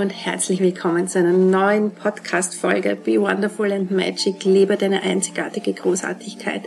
Und 0.00 0.10
herzlich 0.10 0.60
willkommen 0.60 1.08
zu 1.08 1.18
einer 1.18 1.32
neuen 1.32 1.90
Podcast-Folge 1.90 2.94
Be 2.94 3.20
Wonderful 3.20 3.72
and 3.72 3.90
Magic. 3.90 4.44
Lebe 4.44 4.76
deine 4.76 5.02
einzigartige 5.02 5.72
Großartigkeit. 5.72 6.62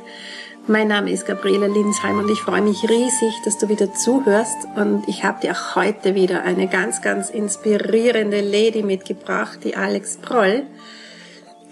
Mein 0.68 0.90
Name 0.90 1.12
ist 1.12 1.26
Gabriele 1.26 1.70
Linsheim 1.70 2.20
und 2.20 2.30
ich 2.30 2.40
freue 2.40 2.62
mich 2.62 2.84
riesig, 2.84 3.34
dass 3.46 3.58
du 3.58 3.70
wieder 3.70 3.94
zuhörst. 3.94 4.58
Und 4.76 5.08
ich 5.08 5.24
habe 5.24 5.40
dir 5.40 5.54
auch 5.54 5.78
heute 5.78 6.14
wieder 6.14 6.44
eine 6.44 6.68
ganz, 6.68 7.02
ganz 7.02 7.30
inspirierende 7.30 8.42
Lady 8.42 8.84
mitgebracht, 8.84 9.60
die 9.64 9.78
Alex 9.78 10.18
Proll, 10.18 10.64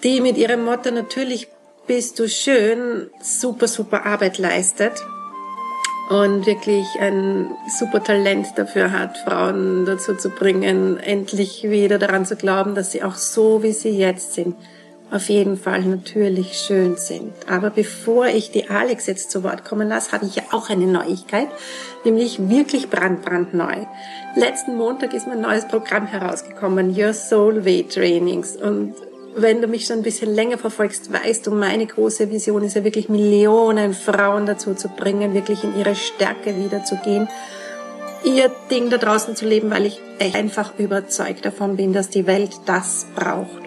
die 0.02 0.22
mit 0.22 0.38
ihrem 0.38 0.64
Motto 0.64 0.92
natürlich 0.92 1.50
bist 1.88 2.20
du 2.20 2.30
schön 2.30 3.10
super, 3.22 3.68
super 3.68 4.06
Arbeit 4.06 4.38
leistet 4.38 4.94
und 6.10 6.48
wirklich 6.48 6.88
ein 7.00 7.52
super 7.68 8.04
Talent 8.04 8.48
dafür 8.56 8.92
hat, 8.92 9.20
Frauen 9.20 9.86
dazu 9.86 10.16
zu 10.16 10.32
bringen, 10.32 10.98
endlich 10.98 11.64
wieder 11.64 12.00
daran 12.00 12.26
zu 12.26 12.36
glauben, 12.36 12.74
dass 12.74 12.92
sie 12.92 13.04
auch 13.04 13.16
so, 13.16 13.62
wie 13.62 13.74
sie 13.74 13.90
jetzt 13.90 14.34
sind, 14.34 14.56
auf 15.12 15.30
jeden 15.30 15.58
Fall 15.58 15.82
natürlich 15.84 16.58
schön 16.58 16.98
sind. 16.98 17.34
Aber 17.48 17.70
bevor 17.70 18.26
ich 18.28 18.52
die 18.52 18.70
Alex 18.70 19.06
jetzt 19.06 19.30
zu 19.30 19.44
Wort 19.44 19.66
kommen 19.66 19.88
lasse, 19.88 20.12
habe 20.12 20.26
ich 20.26 20.36
ja 20.36 20.44
auch 20.52 20.70
eine 20.70 20.88
Neuigkeit, 20.88 21.48
nämlich 22.04 22.50
wirklich 22.50 22.90
brandbrandneu. 22.90 23.86
Letzten 24.36 24.78
Montag 24.78 25.14
ist 25.14 25.28
mein 25.28 25.42
neues 25.42 25.68
Programm 25.68 26.08
herausgekommen, 26.08 26.96
Your 27.00 27.14
Soul 27.14 27.66
Way 27.66 27.84
Trainings. 27.84 28.56
Und 28.56 28.96
wenn 29.42 29.62
du 29.62 29.68
mich 29.68 29.86
schon 29.86 29.98
ein 29.98 30.04
bisschen 30.04 30.34
länger 30.34 30.58
verfolgst, 30.58 31.12
weißt 31.12 31.48
du, 31.48 31.52
meine 31.52 31.86
große 31.86 32.30
Vision 32.30 32.64
ist 32.64 32.76
ja 32.76 32.84
wirklich 32.84 33.10
Millionen 33.10 33.94
Frauen 33.94 34.46
dazu 34.46 34.74
zu 34.74 34.90
bringen, 34.90 35.34
wirklich 35.34 35.64
in 35.64 35.78
ihre 35.78 35.96
Stärke 35.96 36.56
wiederzugehen, 36.56 37.28
ihr 38.24 38.52
Ding 38.70 38.90
da 38.90 38.98
draußen 38.98 39.36
zu 39.36 39.46
leben, 39.46 39.72
weil 39.72 39.86
ich 39.86 40.00
einfach 40.20 40.78
überzeugt 40.78 41.46
davon 41.46 41.78
bin, 41.78 41.94
dass 41.94 42.10
die 42.10 42.28
Welt 42.28 42.52
das 42.66 43.08
braucht. 43.16 43.64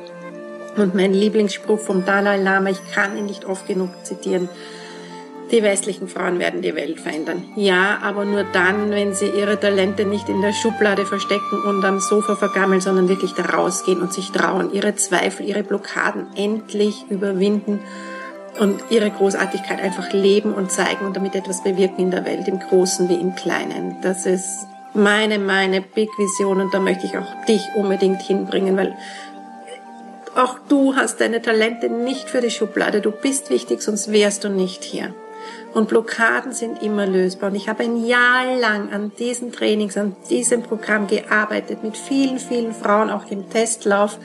Und 0.76 0.94
mein 0.94 1.12
Lieblingsspruch 1.12 1.78
vom 1.78 2.04
Dalai 2.04 2.38
Lama, 2.38 2.70
ich 2.70 2.80
kann 2.94 3.16
ihn 3.16 3.26
nicht 3.26 3.44
oft 3.44 3.66
genug 3.66 3.90
zitieren, 4.04 4.48
die 5.52 5.62
westlichen 5.62 6.08
Frauen 6.08 6.38
werden 6.38 6.62
die 6.62 6.74
Welt 6.74 6.98
verändern. 6.98 7.44
Ja, 7.56 7.98
aber 8.02 8.24
nur 8.24 8.42
dann, 8.42 8.90
wenn 8.90 9.14
sie 9.14 9.26
ihre 9.28 9.60
Talente 9.60 10.06
nicht 10.06 10.30
in 10.30 10.40
der 10.40 10.54
Schublade 10.54 11.04
verstecken 11.04 11.62
und 11.66 11.84
am 11.84 12.00
Sofa 12.00 12.36
vergammeln, 12.36 12.80
sondern 12.80 13.08
wirklich 13.08 13.32
da 13.34 13.44
rausgehen 13.44 14.00
und 14.00 14.14
sich 14.14 14.30
trauen, 14.30 14.72
ihre 14.72 14.94
Zweifel, 14.96 15.46
ihre 15.46 15.62
Blockaden 15.62 16.26
endlich 16.36 17.04
überwinden 17.10 17.80
und 18.58 18.82
ihre 18.88 19.10
Großartigkeit 19.10 19.80
einfach 19.80 20.12
leben 20.12 20.54
und 20.54 20.72
zeigen 20.72 21.04
und 21.06 21.16
damit 21.16 21.34
etwas 21.34 21.62
bewirken 21.62 22.00
in 22.00 22.10
der 22.10 22.24
Welt, 22.24 22.48
im 22.48 22.58
Großen 22.58 23.08
wie 23.10 23.14
im 23.14 23.34
Kleinen. 23.34 23.96
Das 24.02 24.24
ist 24.24 24.66
meine, 24.94 25.38
meine 25.38 25.82
Big 25.82 26.08
Vision 26.18 26.62
und 26.62 26.72
da 26.72 26.80
möchte 26.80 27.06
ich 27.06 27.18
auch 27.18 27.44
dich 27.46 27.62
unbedingt 27.74 28.22
hinbringen, 28.22 28.76
weil 28.76 28.96
auch 30.34 30.58
du 30.68 30.96
hast 30.96 31.20
deine 31.20 31.42
Talente 31.42 31.90
nicht 31.90 32.30
für 32.30 32.40
die 32.40 32.50
Schublade. 32.50 33.02
Du 33.02 33.10
bist 33.10 33.50
wichtig, 33.50 33.82
sonst 33.82 34.12
wärst 34.12 34.44
du 34.44 34.48
nicht 34.48 34.82
hier. 34.82 35.14
Und 35.74 35.88
Blockaden 35.88 36.52
sind 36.52 36.82
immer 36.82 37.06
lösbar. 37.06 37.50
Und 37.50 37.56
ich 37.56 37.68
habe 37.68 37.84
ein 37.84 38.04
Jahr 38.04 38.56
lang 38.58 38.92
an 38.92 39.12
diesen 39.18 39.52
Trainings, 39.52 39.96
an 39.96 40.14
diesem 40.28 40.62
Programm 40.62 41.06
gearbeitet, 41.06 41.82
mit 41.82 41.96
vielen, 41.96 42.38
vielen 42.38 42.74
Frauen, 42.74 43.10
auch 43.10 43.30
im 43.30 43.48
Testlauf, 43.48 44.18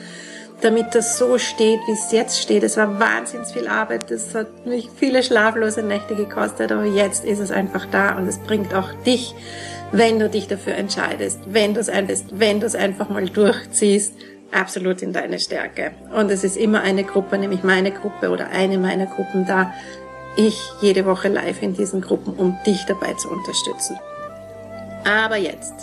damit 0.60 0.94
das 0.94 1.18
so 1.18 1.38
steht, 1.38 1.80
wie 1.86 1.92
es 1.92 2.12
jetzt 2.12 2.40
steht. 2.40 2.64
Es 2.64 2.76
war 2.76 3.00
wahnsinnig 3.00 3.48
viel 3.48 3.68
Arbeit. 3.68 4.10
Es 4.10 4.34
hat 4.34 4.66
mich 4.66 4.90
viele 4.96 5.22
schlaflose 5.22 5.82
Nächte 5.82 6.16
gekostet, 6.16 6.70
aber 6.72 6.84
jetzt 6.84 7.24
ist 7.24 7.38
es 7.38 7.50
einfach 7.50 7.86
da 7.86 8.16
und 8.16 8.26
es 8.26 8.38
bringt 8.38 8.74
auch 8.74 8.92
dich, 9.06 9.34
wenn 9.92 10.18
du 10.18 10.28
dich 10.28 10.48
dafür 10.48 10.74
entscheidest, 10.74 11.40
wenn 11.46 11.74
du 11.74 11.80
es 11.80 11.88
einfach, 11.88 12.14
wenn 12.32 12.60
du 12.60 12.66
es 12.66 12.74
einfach 12.74 13.08
mal 13.08 13.26
durchziehst, 13.26 14.12
absolut 14.52 15.02
in 15.02 15.12
deine 15.12 15.38
Stärke. 15.38 15.92
Und 16.14 16.30
es 16.30 16.44
ist 16.44 16.56
immer 16.56 16.82
eine 16.82 17.04
Gruppe, 17.04 17.38
nämlich 17.38 17.62
meine 17.62 17.90
Gruppe 17.90 18.30
oder 18.30 18.48
eine 18.48 18.78
meiner 18.78 19.06
Gruppen 19.06 19.46
da, 19.46 19.72
ich 20.38 20.56
jede 20.80 21.04
Woche 21.04 21.28
live 21.28 21.62
in 21.62 21.74
diesen 21.74 22.00
Gruppen, 22.00 22.32
um 22.34 22.56
dich 22.64 22.84
dabei 22.86 23.12
zu 23.14 23.28
unterstützen. 23.28 23.98
Aber 25.04 25.36
jetzt 25.36 25.74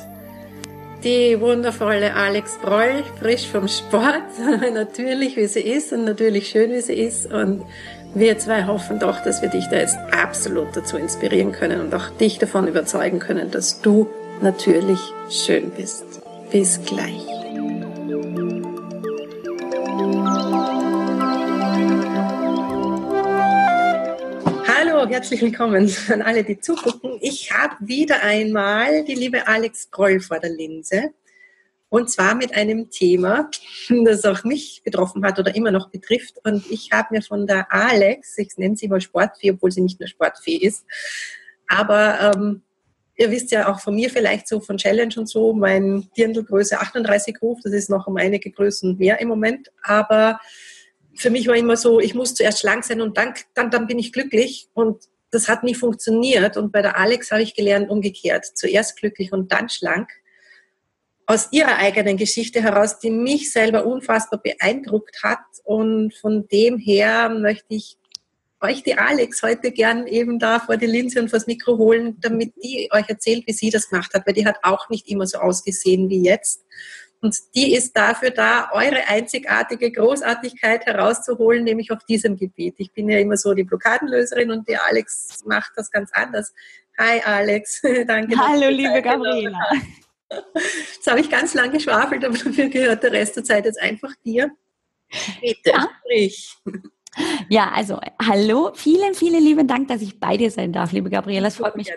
die 1.04 1.40
wundervolle 1.40 2.16
Alex 2.16 2.58
Broll, 2.64 3.04
frisch 3.20 3.48
vom 3.48 3.68
Sport, 3.68 4.24
natürlich 4.74 5.36
wie 5.36 5.46
sie 5.46 5.60
ist 5.60 5.94
und 5.94 6.06
natürlich 6.06 6.48
schön 6.48 6.72
wie 6.72 6.82
sie 6.82 6.94
ist. 6.94 7.32
Und 7.32 7.64
wir 8.16 8.40
zwei 8.40 8.66
hoffen 8.66 9.00
doch, 9.00 9.22
dass 9.24 9.42
wir 9.42 9.50
dich 9.50 9.68
da 9.68 9.78
jetzt 9.78 9.98
absolut 10.12 10.76
dazu 10.76 10.98
inspirieren 10.98 11.52
können 11.52 11.82
und 11.82 11.94
auch 11.94 12.10
dich 12.10 12.40
davon 12.40 12.68
überzeugen 12.68 13.20
können, 13.20 13.52
dass 13.52 13.82
du 13.82 14.08
natürlich 14.42 15.00
schön 15.30 15.70
bist. 15.72 16.06
Bis 16.52 16.82
gleich. 16.86 17.35
Herzlich 25.10 25.42
willkommen 25.42 25.94
an 26.10 26.22
alle, 26.24 26.44
die 26.44 26.60
zugucken. 26.60 27.20
Ich 27.22 27.52
habe 27.52 27.76
wieder 27.80 28.24
einmal 28.24 29.04
die 29.04 29.14
liebe 29.14 29.48
Alex 29.48 29.92
Groll 29.92 30.20
vor 30.20 30.40
der 30.40 30.50
Linse. 30.50 31.12
Und 31.90 32.10
zwar 32.10 32.34
mit 32.34 32.56
einem 32.56 32.90
Thema, 32.90 33.50
das 34.04 34.26
auch 34.26 34.44
mich 34.44 34.82
betroffen 34.84 35.24
hat 35.24 35.38
oder 35.38 35.56
immer 35.56 35.72
noch 35.72 35.90
betrifft. 35.90 36.40
Und 36.44 36.70
ich 36.72 36.92
habe 36.92 37.10
mir 37.12 37.22
von 37.22 37.46
der 37.46 37.72
Alex, 37.72 38.38
ich 38.38 38.58
nenne 38.58 38.76
sie 38.76 38.88
mal 38.88 39.00
Sportfee, 39.00 39.52
obwohl 39.52 39.72
sie 39.72 39.82
nicht 39.82 40.00
nur 40.00 40.10
Sportfee 40.10 40.58
ist, 40.58 40.86
aber 41.68 42.34
ähm, 42.36 42.64
ihr 43.16 43.30
wisst 43.30 43.52
ja 43.52 43.72
auch 43.72 43.80
von 43.80 43.96
mir 43.96 44.10
vielleicht 44.10 44.48
so 44.48 44.60
von 44.60 44.78
Challenge 44.78 45.14
und 45.18 45.30
so, 45.30 45.54
mein 45.54 46.10
Dirndlgröße 46.18 46.80
38 46.80 47.42
Ruf, 47.42 47.60
das 47.64 47.74
ist 47.74 47.90
noch 47.90 48.08
um 48.08 48.18
einige 48.18 48.52
Größen 48.52 48.98
mehr 48.98 49.20
im 49.20 49.28
Moment. 49.28 49.72
Aber 49.84 50.40
für 51.16 51.30
mich 51.30 51.48
war 51.48 51.56
immer 51.56 51.78
so, 51.78 52.00
ich 52.00 52.14
muss 52.14 52.34
zuerst 52.34 52.60
schlank 52.60 52.84
sein 52.84 53.02
und 53.02 53.18
dann, 53.18 53.34
dann, 53.54 53.72
dann 53.72 53.88
bin 53.88 54.00
ich 54.00 54.12
glücklich. 54.12 54.68
Und 54.74 55.04
das 55.32 55.48
hat 55.48 55.64
nie 55.64 55.76
funktioniert. 55.76 56.58
Und 56.58 56.72
bei 56.72 56.82
der 56.82 56.98
Alex 56.98 57.32
habe 57.32 57.42
ich 57.42 57.56
gelernt, 57.56 57.90
umgekehrt. 57.90 58.46
Zuerst 58.46 58.98
glücklich 58.98 59.32
und 59.32 59.52
dann 59.52 59.70
schlank. 59.70 60.10
Aus 61.26 61.50
ihrer 61.52 61.78
eigenen 61.78 62.18
Geschichte 62.18 62.62
heraus, 62.62 63.00
die 63.00 63.10
mich 63.10 63.52
selber 63.52 63.86
unfassbar 63.86 64.42
beeindruckt 64.42 65.24
hat. 65.24 65.40
Und 65.64 66.14
von 66.14 66.48
dem 66.48 66.78
her 66.78 67.30
möchte 67.30 67.74
ich 67.76 67.98
euch 68.62 68.84
die 68.84 68.98
Alex 68.98 69.44
heute 69.44 69.72
gern 69.72 70.08
eben 70.08 70.40
da 70.40 70.60
vor 70.60 70.78
die 70.78 70.86
Linse 70.86 71.22
und 71.22 71.30
vors 71.30 71.48
Mikro 71.48 71.78
holen, 71.78 72.18
damit 72.20 72.54
die 72.64 72.90
euch 72.92 73.08
erzählt, 73.10 73.46
wie 73.48 73.54
sie 73.54 73.70
das 73.70 73.90
gemacht 73.90 74.14
hat, 74.14 74.26
weil 74.26 74.34
die 74.34 74.46
hat 74.46 74.58
auch 74.64 74.90
nicht 74.90 75.08
immer 75.08 75.28
so 75.28 75.40
ausgesehen 75.40 76.10
wie 76.10 76.24
jetzt. 76.24 76.64
Und 77.26 77.36
die 77.56 77.74
ist 77.74 77.98
dafür 77.98 78.30
da, 78.30 78.70
eure 78.72 79.08
einzigartige 79.08 79.92
Großartigkeit 79.92 80.86
herauszuholen, 80.86 81.64
nämlich 81.64 81.90
auf 81.90 82.04
diesem 82.06 82.38
Gebiet. 82.38 82.76
Ich 82.78 82.92
bin 82.92 83.10
ja 83.10 83.18
immer 83.18 83.36
so 83.36 83.56
die 83.56 83.64
Blockadenlöserin 83.64 84.52
und 84.52 84.70
die 84.70 84.78
Alex 84.78 85.44
macht 85.44 85.72
das 85.76 85.90
ganz 85.90 86.12
anders. 86.14 86.54
Hi 87.00 87.22
Alex, 87.26 87.82
danke. 88.08 88.38
Hallo 88.38 88.70
liebe 88.70 89.02
Gabriela. 89.02 89.72
Jetzt 90.30 91.08
habe 91.08 91.20
ich 91.20 91.32
ganz 91.32 91.56
lange 91.56 91.72
geschwafelt, 91.72 92.24
aber 92.24 92.38
dafür 92.38 92.70
gehört 92.70 93.02
der 93.02 93.12
Rest 93.12 93.38
der 93.38 93.44
Zeit 93.44 93.66
jetzt 93.66 93.82
einfach 93.82 94.14
dir. 94.24 94.52
Bitte, 95.42 95.72
ja. 95.72 95.90
sprich. 96.04 96.56
Ja, 97.50 97.72
also 97.72 98.00
hallo, 98.22 98.72
vielen, 98.74 99.14
vielen 99.14 99.44
lieben 99.44 99.68
Dank, 99.68 99.88
dass 99.88 100.02
ich 100.02 100.20
bei 100.20 100.38
dir 100.38 100.52
sein 100.52 100.74
darf, 100.74 100.92
liebe 100.92 101.10
Gabriela. 101.10 101.48
Es 101.48 101.56
freut 101.58 101.76
mich 101.76 101.90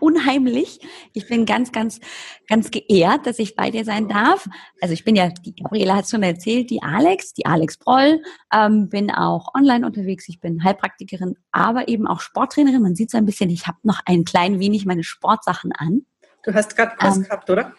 unheimlich. 0.00 0.80
Ich 1.12 1.28
bin 1.28 1.46
ganz, 1.46 1.72
ganz, 1.72 2.00
ganz 2.48 2.70
geehrt, 2.70 3.26
dass 3.26 3.38
ich 3.38 3.56
bei 3.56 3.70
dir 3.70 3.84
sein 3.84 4.08
darf. 4.08 4.48
Also 4.80 4.94
ich 4.94 5.04
bin 5.04 5.16
ja, 5.16 5.28
die 5.28 5.54
Gabriela 5.54 5.96
hat 5.96 6.08
schon 6.08 6.22
erzählt, 6.22 6.70
die 6.70 6.82
Alex, 6.82 7.34
die 7.34 7.46
Alex 7.46 7.76
Broll, 7.76 8.22
ähm, 8.52 8.88
bin 8.88 9.10
auch 9.10 9.54
online 9.54 9.84
unterwegs. 9.84 10.28
Ich 10.28 10.40
bin 10.40 10.64
Heilpraktikerin, 10.64 11.36
aber 11.50 11.88
eben 11.88 12.06
auch 12.06 12.20
Sporttrainerin. 12.20 12.82
Man 12.82 12.94
sieht 12.94 13.10
so 13.10 13.18
ein 13.18 13.26
bisschen, 13.26 13.50
ich 13.50 13.66
habe 13.66 13.78
noch 13.82 14.00
ein 14.06 14.24
klein 14.24 14.58
wenig 14.58 14.86
meine 14.86 15.04
Sportsachen 15.04 15.72
an. 15.72 16.06
Du 16.44 16.54
hast 16.54 16.76
gerade 16.76 16.96
Kurs 16.96 17.16
ähm, 17.16 17.22
gehabt, 17.24 17.50
oder? 17.50 17.72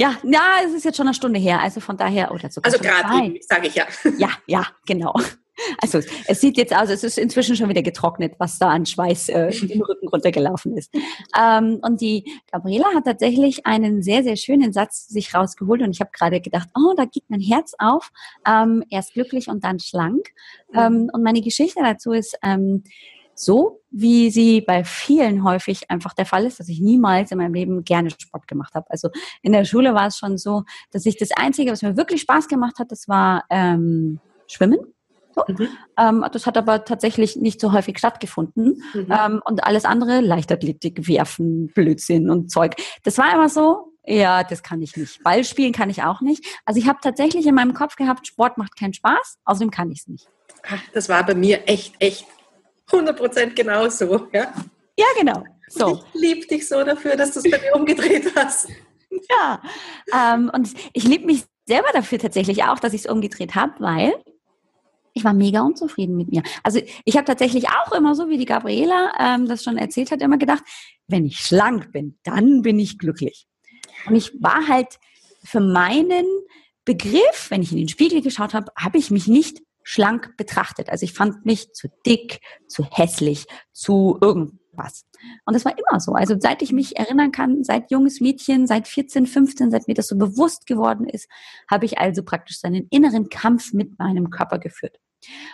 Ja, 0.00 0.16
ja, 0.22 0.40
es 0.64 0.72
ist 0.72 0.86
jetzt 0.86 0.96
schon 0.96 1.06
eine 1.06 1.14
Stunde 1.14 1.38
her, 1.38 1.60
also 1.60 1.78
von 1.80 1.98
daher 1.98 2.32
oder 2.32 2.50
sogar. 2.50 2.72
Also 2.72 2.82
gerade 2.82 3.34
sage 3.42 3.66
ich 3.66 3.74
ja. 3.74 3.84
Ja, 4.16 4.30
ja, 4.46 4.66
genau. 4.86 5.14
Also 5.76 6.00
es 6.26 6.40
sieht 6.40 6.56
jetzt 6.56 6.74
aus, 6.74 6.88
es 6.88 7.04
ist 7.04 7.18
inzwischen 7.18 7.54
schon 7.54 7.68
wieder 7.68 7.82
getrocknet, 7.82 8.32
was 8.38 8.58
da 8.58 8.70
an 8.70 8.86
Schweiß 8.86 9.28
äh, 9.28 9.50
im 9.68 9.82
Rücken 9.82 10.08
runtergelaufen 10.08 10.74
ist. 10.74 10.90
Ähm, 11.38 11.80
und 11.82 12.00
die 12.00 12.24
Gabriela 12.50 12.86
hat 12.94 13.04
tatsächlich 13.04 13.66
einen 13.66 14.02
sehr, 14.02 14.22
sehr 14.22 14.36
schönen 14.36 14.72
Satz 14.72 15.06
sich 15.08 15.34
rausgeholt 15.34 15.82
und 15.82 15.90
ich 15.90 16.00
habe 16.00 16.12
gerade 16.14 16.40
gedacht, 16.40 16.70
oh, 16.74 16.94
da 16.96 17.04
geht 17.04 17.24
mein 17.28 17.42
Herz 17.42 17.74
auf. 17.78 18.10
Ähm, 18.46 18.82
erst 18.88 19.12
glücklich 19.12 19.48
und 19.48 19.64
dann 19.64 19.80
schlank. 19.80 20.28
Ähm, 20.74 21.10
und 21.12 21.22
meine 21.22 21.42
Geschichte 21.42 21.80
dazu 21.82 22.12
ist, 22.12 22.38
ähm, 22.42 22.84
so, 23.40 23.80
wie 23.90 24.30
sie 24.30 24.60
bei 24.60 24.84
vielen 24.84 25.44
häufig 25.44 25.90
einfach 25.90 26.14
der 26.14 26.26
Fall 26.26 26.44
ist, 26.44 26.60
dass 26.60 26.68
ich 26.68 26.80
niemals 26.80 27.30
in 27.32 27.38
meinem 27.38 27.54
Leben 27.54 27.84
gerne 27.84 28.10
Sport 28.10 28.46
gemacht 28.46 28.74
habe. 28.74 28.86
Also 28.90 29.08
in 29.42 29.52
der 29.52 29.64
Schule 29.64 29.94
war 29.94 30.06
es 30.06 30.18
schon 30.18 30.38
so, 30.38 30.64
dass 30.90 31.06
ich 31.06 31.16
das 31.16 31.30
Einzige, 31.32 31.72
was 31.72 31.82
mir 31.82 31.96
wirklich 31.96 32.20
Spaß 32.20 32.48
gemacht 32.48 32.78
hat, 32.78 32.92
das 32.92 33.08
war 33.08 33.44
ähm, 33.50 34.20
Schwimmen. 34.46 34.78
So. 35.34 35.42
Mhm. 35.46 35.68
Ähm, 35.96 36.24
das 36.32 36.46
hat 36.46 36.58
aber 36.58 36.84
tatsächlich 36.84 37.36
nicht 37.36 37.60
so 37.60 37.72
häufig 37.72 37.98
stattgefunden. 37.98 38.82
Mhm. 38.92 39.06
Ähm, 39.10 39.42
und 39.44 39.64
alles 39.64 39.84
andere, 39.84 40.20
Leichtathletik, 40.20 41.08
Werfen, 41.08 41.68
Blödsinn 41.68 42.30
und 42.30 42.50
Zeug. 42.50 42.74
Das 43.04 43.16
war 43.16 43.32
immer 43.32 43.48
so, 43.48 43.92
Ja, 44.04 44.42
das 44.44 44.62
kann 44.62 44.82
ich 44.82 44.96
nicht. 44.96 45.22
Ball 45.22 45.44
spielen 45.44 45.72
kann 45.72 45.90
ich 45.90 46.02
auch 46.02 46.20
nicht. 46.20 46.44
Also 46.64 46.80
ich 46.80 46.88
habe 46.88 46.98
tatsächlich 47.02 47.46
in 47.46 47.54
meinem 47.54 47.74
Kopf 47.74 47.96
gehabt, 47.96 48.26
Sport 48.26 48.58
macht 48.58 48.76
keinen 48.76 48.92
Spaß, 48.92 49.38
außerdem 49.44 49.70
kann 49.70 49.90
ich 49.90 50.00
es 50.00 50.08
nicht. 50.08 50.28
Das 50.92 51.08
war 51.08 51.24
bei 51.24 51.34
mir 51.34 51.68
echt, 51.68 51.94
echt 52.00 52.26
100% 52.90 53.54
genauso. 53.54 54.28
Ja, 54.32 54.52
ja 54.96 55.06
genau. 55.18 55.44
So. 55.68 56.02
Ich 56.14 56.20
liebe 56.20 56.46
dich 56.46 56.68
so 56.68 56.82
dafür, 56.82 57.16
dass 57.16 57.32
du 57.32 57.40
es 57.40 57.50
bei 57.50 57.58
mir 57.58 57.74
umgedreht 57.74 58.32
hast. 58.34 58.68
Ja, 59.28 59.60
ähm, 60.14 60.52
und 60.54 60.72
ich 60.92 61.02
liebe 61.02 61.26
mich 61.26 61.42
selber 61.66 61.88
dafür 61.92 62.20
tatsächlich 62.20 62.62
auch, 62.62 62.78
dass 62.78 62.92
ich 62.92 63.02
es 63.02 63.10
umgedreht 63.10 63.56
habe, 63.56 63.72
weil 63.80 64.14
ich 65.14 65.24
war 65.24 65.32
mega 65.32 65.62
unzufrieden 65.62 66.16
mit 66.16 66.30
mir. 66.30 66.42
Also 66.62 66.80
ich 67.04 67.16
habe 67.16 67.24
tatsächlich 67.24 67.66
auch 67.68 67.92
immer 67.92 68.14
so, 68.14 68.28
wie 68.28 68.38
die 68.38 68.44
Gabriela 68.44 69.12
ähm, 69.18 69.48
das 69.48 69.64
schon 69.64 69.76
erzählt 69.76 70.10
hat, 70.10 70.22
immer 70.22 70.38
gedacht, 70.38 70.62
wenn 71.08 71.26
ich 71.26 71.38
schlank 71.38 71.92
bin, 71.92 72.18
dann 72.22 72.62
bin 72.62 72.78
ich 72.78 72.98
glücklich. 72.98 73.46
Und 74.06 74.14
ich 74.14 74.32
war 74.40 74.68
halt 74.68 74.98
für 75.42 75.60
meinen 75.60 76.26
Begriff, 76.84 77.46
wenn 77.50 77.62
ich 77.62 77.72
in 77.72 77.78
den 77.78 77.88
Spiegel 77.88 78.22
geschaut 78.22 78.54
habe, 78.54 78.72
habe 78.76 78.98
ich 78.98 79.10
mich 79.10 79.26
nicht 79.26 79.60
schlank 79.82 80.36
betrachtet. 80.36 80.88
Also 80.90 81.04
ich 81.04 81.12
fand 81.12 81.44
mich 81.46 81.72
zu 81.72 81.88
dick, 82.06 82.40
zu 82.66 82.84
hässlich, 82.84 83.46
zu 83.72 84.18
irgendwas. 84.20 85.04
Und 85.44 85.54
das 85.54 85.64
war 85.64 85.72
immer 85.72 86.00
so. 86.00 86.12
Also 86.12 86.36
seit 86.38 86.62
ich 86.62 86.72
mich 86.72 86.96
erinnern 86.96 87.32
kann, 87.32 87.64
seit 87.64 87.90
junges 87.90 88.20
Mädchen, 88.20 88.66
seit 88.66 88.88
14, 88.88 89.26
15, 89.26 89.70
seit 89.70 89.88
mir 89.88 89.94
das 89.94 90.08
so 90.08 90.16
bewusst 90.16 90.66
geworden 90.66 91.06
ist, 91.06 91.28
habe 91.70 91.84
ich 91.84 91.98
also 91.98 92.22
praktisch 92.22 92.60
seinen 92.60 92.86
inneren 92.90 93.28
Kampf 93.28 93.72
mit 93.72 93.98
meinem 93.98 94.30
Körper 94.30 94.58
geführt. 94.58 94.98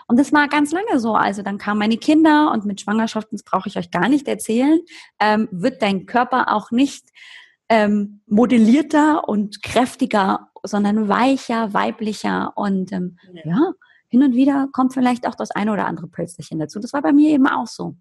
Und 0.06 0.18
das 0.18 0.32
war 0.32 0.48
ganz 0.48 0.72
lange 0.72 1.00
so. 1.00 1.14
Also 1.14 1.42
dann 1.42 1.58
kamen 1.58 1.78
meine 1.78 1.96
Kinder 1.96 2.52
und 2.52 2.64
mit 2.64 2.80
Schwangerschaften, 2.80 3.36
das 3.36 3.44
brauche 3.44 3.68
ich 3.68 3.76
euch 3.76 3.90
gar 3.90 4.08
nicht 4.08 4.28
erzählen, 4.28 4.80
ähm, 5.20 5.48
wird 5.50 5.82
dein 5.82 6.06
Körper 6.06 6.52
auch 6.52 6.70
nicht 6.70 7.08
ähm, 7.68 8.20
modellierter 8.26 9.28
und 9.28 9.62
kräftiger, 9.62 10.50
sondern 10.62 11.08
weicher, 11.08 11.74
weiblicher 11.74 12.52
und 12.56 12.92
ähm, 12.92 13.18
ja. 13.32 13.42
ja, 13.44 13.72
hin 14.08 14.22
und 14.22 14.34
wieder 14.34 14.68
kommt 14.72 14.94
vielleicht 14.94 15.26
auch 15.26 15.34
das 15.34 15.50
eine 15.50 15.72
oder 15.72 15.86
andere 15.86 16.06
Pölsterchen 16.08 16.58
dazu. 16.58 16.78
Das 16.80 16.92
war 16.92 17.02
bei 17.02 17.12
mir 17.12 17.30
eben 17.30 17.46
auch 17.46 17.66
so. 17.66 17.96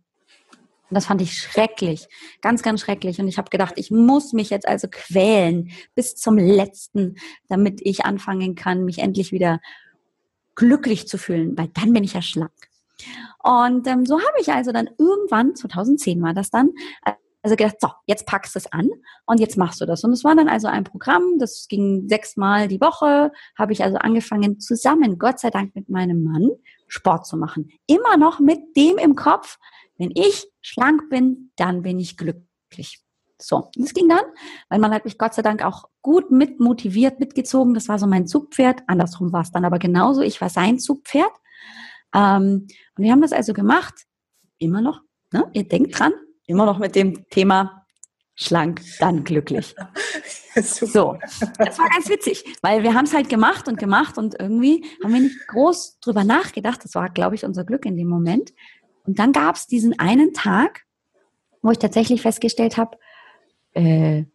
Und 0.90 0.94
das 0.94 1.08
fand 1.08 1.22
ich 1.22 1.38
schrecklich, 1.38 2.08
ganz, 2.42 2.62
ganz 2.62 2.82
schrecklich. 2.82 3.20
Und 3.20 3.28
ich 3.28 3.38
habe 3.38 3.50
gedacht, 3.50 3.74
ich 3.78 3.90
muss 3.90 4.34
mich 4.34 4.52
jetzt 4.52 4.68
also 4.68 4.88
quälen 4.90 5.72
bis 5.96 6.16
zum 6.16 6.38
letzten, 6.38 7.16
damit 7.48 7.82
ich 7.84 8.06
anfangen 8.06 8.56
kann, 8.56 8.86
mich 8.86 9.00
endlich 9.00 9.32
wieder 9.32 9.60
glücklich 10.54 11.08
zu 11.08 11.18
fühlen, 11.18 11.58
weil 11.58 11.70
dann 11.70 11.92
bin 11.92 12.04
ich 12.04 12.14
ja 12.14 12.22
schlank. 12.22 12.52
Und 13.44 13.88
ähm, 13.88 14.06
so 14.06 14.20
habe 14.20 14.40
ich 14.40 14.52
also 14.52 14.72
dann 14.72 14.90
irgendwann, 14.98 15.56
2010 15.56 16.22
war 16.22 16.34
das 16.34 16.50
dann, 16.50 16.72
also 17.46 17.56
gedacht, 17.56 17.76
so, 17.80 17.90
jetzt 18.08 18.26
packst 18.26 18.56
du 18.56 18.60
es 18.60 18.72
an 18.72 18.90
und 19.28 19.40
jetzt 19.40 19.56
machst 19.56 19.80
du 19.80 19.86
das. 19.86 20.04
Und 20.04 20.12
es 20.12 20.24
war 20.24 20.36
dann 20.36 20.50
also 20.50 20.68
ein 20.68 20.84
Programm, 20.84 21.38
das 21.38 21.68
ging 21.70 22.10
sechsmal 22.10 22.68
die 22.68 22.82
Woche, 22.82 23.32
habe 23.56 23.72
ich 23.72 23.84
also 23.84 23.98
angefangen, 23.98 24.60
zusammen, 24.60 25.20
Gott 25.20 25.40
sei 25.40 25.52
Dank 25.52 25.76
mit 25.76 25.88
meinem 25.88 26.24
Mann, 26.24 26.50
Sport 26.88 27.28
zu 27.28 27.38
machen. 27.38 27.70
Immer 27.86 28.18
noch 28.18 28.40
mit 28.40 28.76
dem 28.76 28.98
im 28.98 29.14
Kopf, 29.14 29.60
wenn 30.00 30.10
ich 30.16 30.48
schlank 30.62 31.08
bin, 31.12 31.52
dann 31.56 31.84
bin 31.84 32.00
ich 32.00 32.18
glücklich. 32.18 33.04
So, 33.40 33.70
das 33.76 33.94
ging 33.94 34.10
dann, 34.10 34.26
weil 34.70 34.80
man 34.80 34.92
hat 34.92 35.06
mich 35.06 35.20
Gott 35.20 35.36
sei 35.36 35.44
Dank 35.44 35.64
auch 35.64 35.90
gut 36.02 36.32
mit 36.32 36.60
motiviert, 36.60 37.20
mitgezogen. 37.20 37.76
Das 37.76 37.88
war 37.90 38.00
so 38.00 38.08
mein 38.08 38.26
Zugpferd. 38.26 38.82
Andersrum 38.88 39.32
war 39.32 39.42
es 39.42 39.52
dann 39.52 39.66
aber 39.66 39.78
genauso. 39.78 40.22
Ich 40.22 40.42
war 40.42 40.50
sein 40.50 40.80
Zugpferd. 40.80 41.32
Ähm, 42.16 42.66
und 42.98 43.04
wir 43.04 43.12
haben 43.12 43.22
das 43.22 43.34
also 43.34 43.54
gemacht. 43.54 43.94
Immer 44.58 44.82
noch. 44.82 45.02
Ne? 45.32 45.48
Ihr 45.54 45.68
denkt 45.68 46.00
dran, 46.00 46.14
immer 46.48 46.66
noch 46.66 46.80
mit 46.80 46.96
dem 46.96 47.28
Thema 47.30 47.86
schlank, 48.36 48.82
dann 49.00 49.24
glücklich. 49.24 49.76
so, 50.56 51.18
das 51.58 51.80
war 51.80 51.90
ganz 51.90 52.10
witzig, 52.10 52.44
weil 52.62 52.84
wir 52.84 52.94
haben 52.94 53.06
es 53.06 53.14
halt 53.14 53.30
gemacht 53.30 53.68
und 53.68 53.80
gemacht 53.80 54.18
und 54.18 54.36
irgendwie 54.40 54.86
haben 55.04 55.14
wir 55.14 55.22
nicht 55.22 55.48
groß 55.48 56.00
drüber 56.00 56.24
nachgedacht. 56.24 56.84
Das 56.84 56.96
war, 56.96 57.10
glaube 57.10 57.36
ich, 57.36 57.46
unser 57.46 57.64
Glück 57.64 57.86
in 57.86 57.98
dem 57.98 58.08
Moment. 58.08 58.54
Und 59.06 59.20
dann 59.20 59.32
gab 59.32 59.56
es 59.56 59.68
diesen 59.68 59.98
einen 60.00 60.34
Tag, 60.34 60.82
wo 61.62 61.72
ich 61.72 61.80
tatsächlich 61.80 62.22
festgestellt 62.22 62.78
habe, 62.78 62.98
äh, 63.74 64.26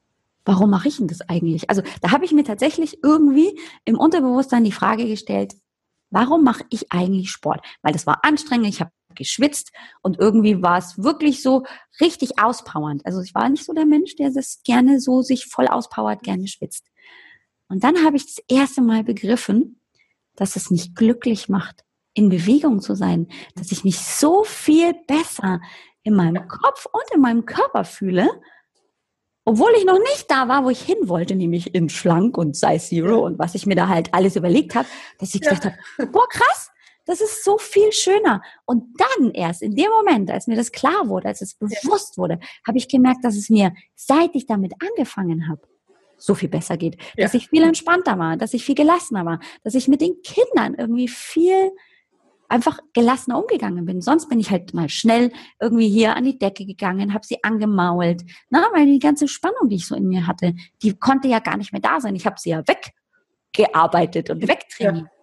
warum 0.44 0.70
mache 0.70 0.88
ich 0.88 0.96
denn 0.96 1.08
das 1.08 1.20
eigentlich? 1.28 1.68
Also 1.70 1.82
da 2.00 2.10
habe 2.10 2.24
ich 2.24 2.32
mir 2.32 2.44
tatsächlich 2.44 2.98
irgendwie 3.02 3.58
im 3.84 3.98
Unterbewusstsein 3.98 4.64
die 4.64 4.72
Frage 4.72 5.06
gestellt, 5.06 5.54
warum 6.10 6.44
mache 6.44 6.64
ich 6.70 6.92
eigentlich 6.92 7.30
Sport? 7.30 7.64
Weil 7.82 7.92
das 7.92 8.06
war 8.06 8.24
anstrengend, 8.24 8.68
ich 8.68 8.80
habe 8.80 8.90
geschwitzt 9.14 9.72
und 10.02 10.18
irgendwie 10.18 10.62
war 10.62 10.78
es 10.78 11.02
wirklich 11.02 11.42
so 11.42 11.64
richtig 12.00 12.38
auspowernd. 12.38 13.04
Also 13.06 13.20
ich 13.20 13.34
war 13.34 13.48
nicht 13.48 13.64
so 13.64 13.72
der 13.72 13.86
Mensch, 13.86 14.16
der 14.16 14.30
das 14.30 14.62
gerne 14.64 15.00
so 15.00 15.22
sich 15.22 15.46
voll 15.46 15.66
auspowert, 15.66 16.22
gerne 16.22 16.46
schwitzt. 16.48 16.86
Und 17.68 17.84
dann 17.84 18.04
habe 18.04 18.16
ich 18.16 18.26
das 18.26 18.44
erste 18.48 18.82
Mal 18.82 19.04
begriffen, 19.04 19.80
dass 20.34 20.56
es 20.56 20.70
mich 20.70 20.94
glücklich 20.94 21.48
macht, 21.48 21.84
in 22.14 22.28
Bewegung 22.28 22.80
zu 22.80 22.94
sein, 22.94 23.28
dass 23.54 23.72
ich 23.72 23.84
mich 23.84 23.98
so 23.98 24.44
viel 24.44 24.94
besser 25.06 25.60
in 26.02 26.14
meinem 26.14 26.48
Kopf 26.48 26.86
und 26.86 27.04
in 27.14 27.20
meinem 27.20 27.44
Körper 27.44 27.84
fühle, 27.84 28.28
obwohl 29.44 29.72
ich 29.76 29.84
noch 29.84 29.98
nicht 29.98 30.30
da 30.30 30.48
war, 30.48 30.64
wo 30.64 30.70
ich 30.70 30.82
hin 30.82 31.08
wollte, 31.08 31.34
nämlich 31.34 31.74
in 31.74 31.88
schlank 31.88 32.36
und 32.36 32.56
Size 32.56 32.78
Zero 32.78 33.24
und 33.24 33.38
was 33.38 33.54
ich 33.54 33.66
mir 33.66 33.74
da 33.74 33.88
halt 33.88 34.12
alles 34.14 34.36
überlegt 34.36 34.74
habe, 34.74 34.88
dass 35.18 35.34
ich 35.34 35.40
gedacht 35.40 35.64
habe, 35.64 35.76
boah 36.12 36.28
krass, 36.28 36.69
das 37.10 37.20
ist 37.20 37.44
so 37.44 37.58
viel 37.58 37.90
schöner. 37.92 38.40
Und 38.66 38.84
dann 38.98 39.32
erst 39.32 39.62
in 39.62 39.74
dem 39.74 39.90
Moment, 39.90 40.30
als 40.30 40.46
mir 40.46 40.56
das 40.56 40.70
klar 40.70 41.08
wurde, 41.08 41.28
als 41.28 41.40
es 41.42 41.54
bewusst 41.54 42.16
wurde, 42.18 42.38
habe 42.66 42.78
ich 42.78 42.88
gemerkt, 42.88 43.24
dass 43.24 43.36
es 43.36 43.50
mir, 43.50 43.72
seit 43.96 44.34
ich 44.34 44.46
damit 44.46 44.74
angefangen 44.80 45.48
habe, 45.48 45.60
so 46.16 46.34
viel 46.34 46.48
besser 46.48 46.76
geht. 46.76 46.96
Ja. 47.16 47.24
Dass 47.24 47.34
ich 47.34 47.48
viel 47.48 47.64
entspannter 47.64 48.18
war, 48.18 48.36
dass 48.36 48.54
ich 48.54 48.64
viel 48.64 48.76
gelassener 48.76 49.24
war, 49.24 49.40
dass 49.64 49.74
ich 49.74 49.88
mit 49.88 50.00
den 50.00 50.22
Kindern 50.22 50.74
irgendwie 50.74 51.08
viel 51.08 51.72
einfach 52.48 52.78
gelassener 52.92 53.40
umgegangen 53.40 53.84
bin. 53.86 54.00
Sonst 54.00 54.28
bin 54.28 54.38
ich 54.38 54.50
halt 54.50 54.74
mal 54.74 54.88
schnell 54.88 55.32
irgendwie 55.60 55.88
hier 55.88 56.16
an 56.16 56.24
die 56.24 56.38
Decke 56.38 56.64
gegangen, 56.66 57.14
habe 57.14 57.26
sie 57.26 57.42
angemault, 57.42 58.22
na, 58.50 58.68
weil 58.72 58.86
die 58.86 58.98
ganze 58.98 59.28
Spannung, 59.28 59.68
die 59.68 59.76
ich 59.76 59.86
so 59.86 59.94
in 59.94 60.06
mir 60.06 60.26
hatte, 60.26 60.54
die 60.82 60.96
konnte 60.96 61.28
ja 61.28 61.38
gar 61.38 61.56
nicht 61.56 61.72
mehr 61.72 61.80
da 61.80 62.00
sein. 62.00 62.14
Ich 62.14 62.26
habe 62.26 62.36
sie 62.38 62.50
ja 62.50 62.62
weggearbeitet 62.66 64.30
und 64.30 64.46
wegtrainiert. 64.46 65.06
Ja. 65.06 65.19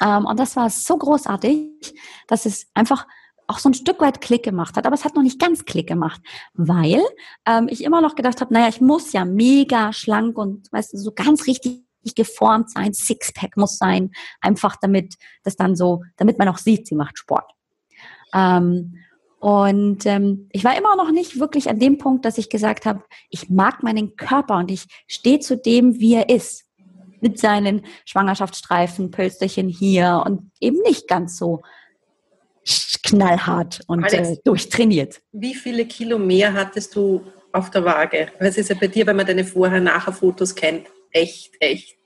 Ähm, 0.00 0.26
und 0.26 0.38
das 0.38 0.56
war 0.56 0.70
so 0.70 0.96
großartig, 0.96 1.94
dass 2.26 2.46
es 2.46 2.66
einfach 2.74 3.06
auch 3.46 3.58
so 3.58 3.68
ein 3.68 3.74
Stück 3.74 4.00
weit 4.00 4.20
Klick 4.20 4.44
gemacht 4.44 4.76
hat, 4.76 4.86
aber 4.86 4.94
es 4.94 5.04
hat 5.04 5.14
noch 5.14 5.22
nicht 5.22 5.40
ganz 5.40 5.64
Klick 5.64 5.88
gemacht, 5.88 6.20
weil 6.54 7.02
ähm, 7.46 7.68
ich 7.68 7.84
immer 7.84 8.00
noch 8.00 8.14
gedacht 8.14 8.40
habe, 8.40 8.54
naja, 8.54 8.68
ich 8.68 8.80
muss 8.80 9.12
ja 9.12 9.24
mega 9.24 9.92
schlank 9.92 10.38
und 10.38 10.72
weißt 10.72 10.94
du, 10.94 10.98
so 10.98 11.12
ganz 11.12 11.46
richtig 11.46 11.82
geformt 12.16 12.70
sein, 12.70 12.94
Sixpack 12.94 13.56
muss 13.56 13.78
sein, 13.78 14.10
einfach 14.40 14.76
damit 14.80 15.14
das 15.44 15.56
dann 15.56 15.76
so, 15.76 16.02
damit 16.16 16.38
man 16.38 16.48
auch 16.48 16.58
sieht, 16.58 16.86
sie 16.86 16.94
macht 16.94 17.18
Sport. 17.18 17.50
Ähm, 18.32 18.94
und 19.38 20.06
ähm, 20.06 20.48
ich 20.52 20.62
war 20.62 20.76
immer 20.78 20.94
noch 20.94 21.10
nicht 21.10 21.40
wirklich 21.40 21.68
an 21.68 21.80
dem 21.80 21.98
Punkt, 21.98 22.24
dass 22.24 22.38
ich 22.38 22.48
gesagt 22.48 22.86
habe, 22.86 23.02
ich 23.28 23.50
mag 23.50 23.82
meinen 23.82 24.14
Körper 24.16 24.58
und 24.58 24.70
ich 24.70 24.86
stehe 25.08 25.40
zu 25.40 25.56
dem, 25.56 25.98
wie 25.98 26.14
er 26.14 26.28
ist 26.28 26.64
mit 27.22 27.38
seinen 27.38 27.82
Schwangerschaftsstreifen, 28.04 29.10
Pölsterchen 29.10 29.68
hier 29.68 30.22
und 30.26 30.50
eben 30.60 30.78
nicht 30.82 31.08
ganz 31.08 31.36
so 31.38 31.62
knallhart 33.02 33.80
und 33.86 34.04
Alex, 34.04 34.28
äh, 34.28 34.36
durchtrainiert. 34.44 35.20
Wie 35.32 35.54
viele 35.54 35.86
Kilo 35.86 36.18
mehr 36.18 36.52
hattest 36.52 36.94
du 36.94 37.22
auf 37.52 37.70
der 37.70 37.84
Waage? 37.84 38.28
Es 38.38 38.58
ist 38.58 38.70
ja 38.70 38.76
bei 38.78 38.88
dir, 38.88 39.06
wenn 39.06 39.16
man 39.16 39.26
deine 39.26 39.44
Vorher-Nachher-Fotos 39.44 40.54
kennt, 40.54 40.86
echt, 41.10 41.54
echt. 41.60 41.96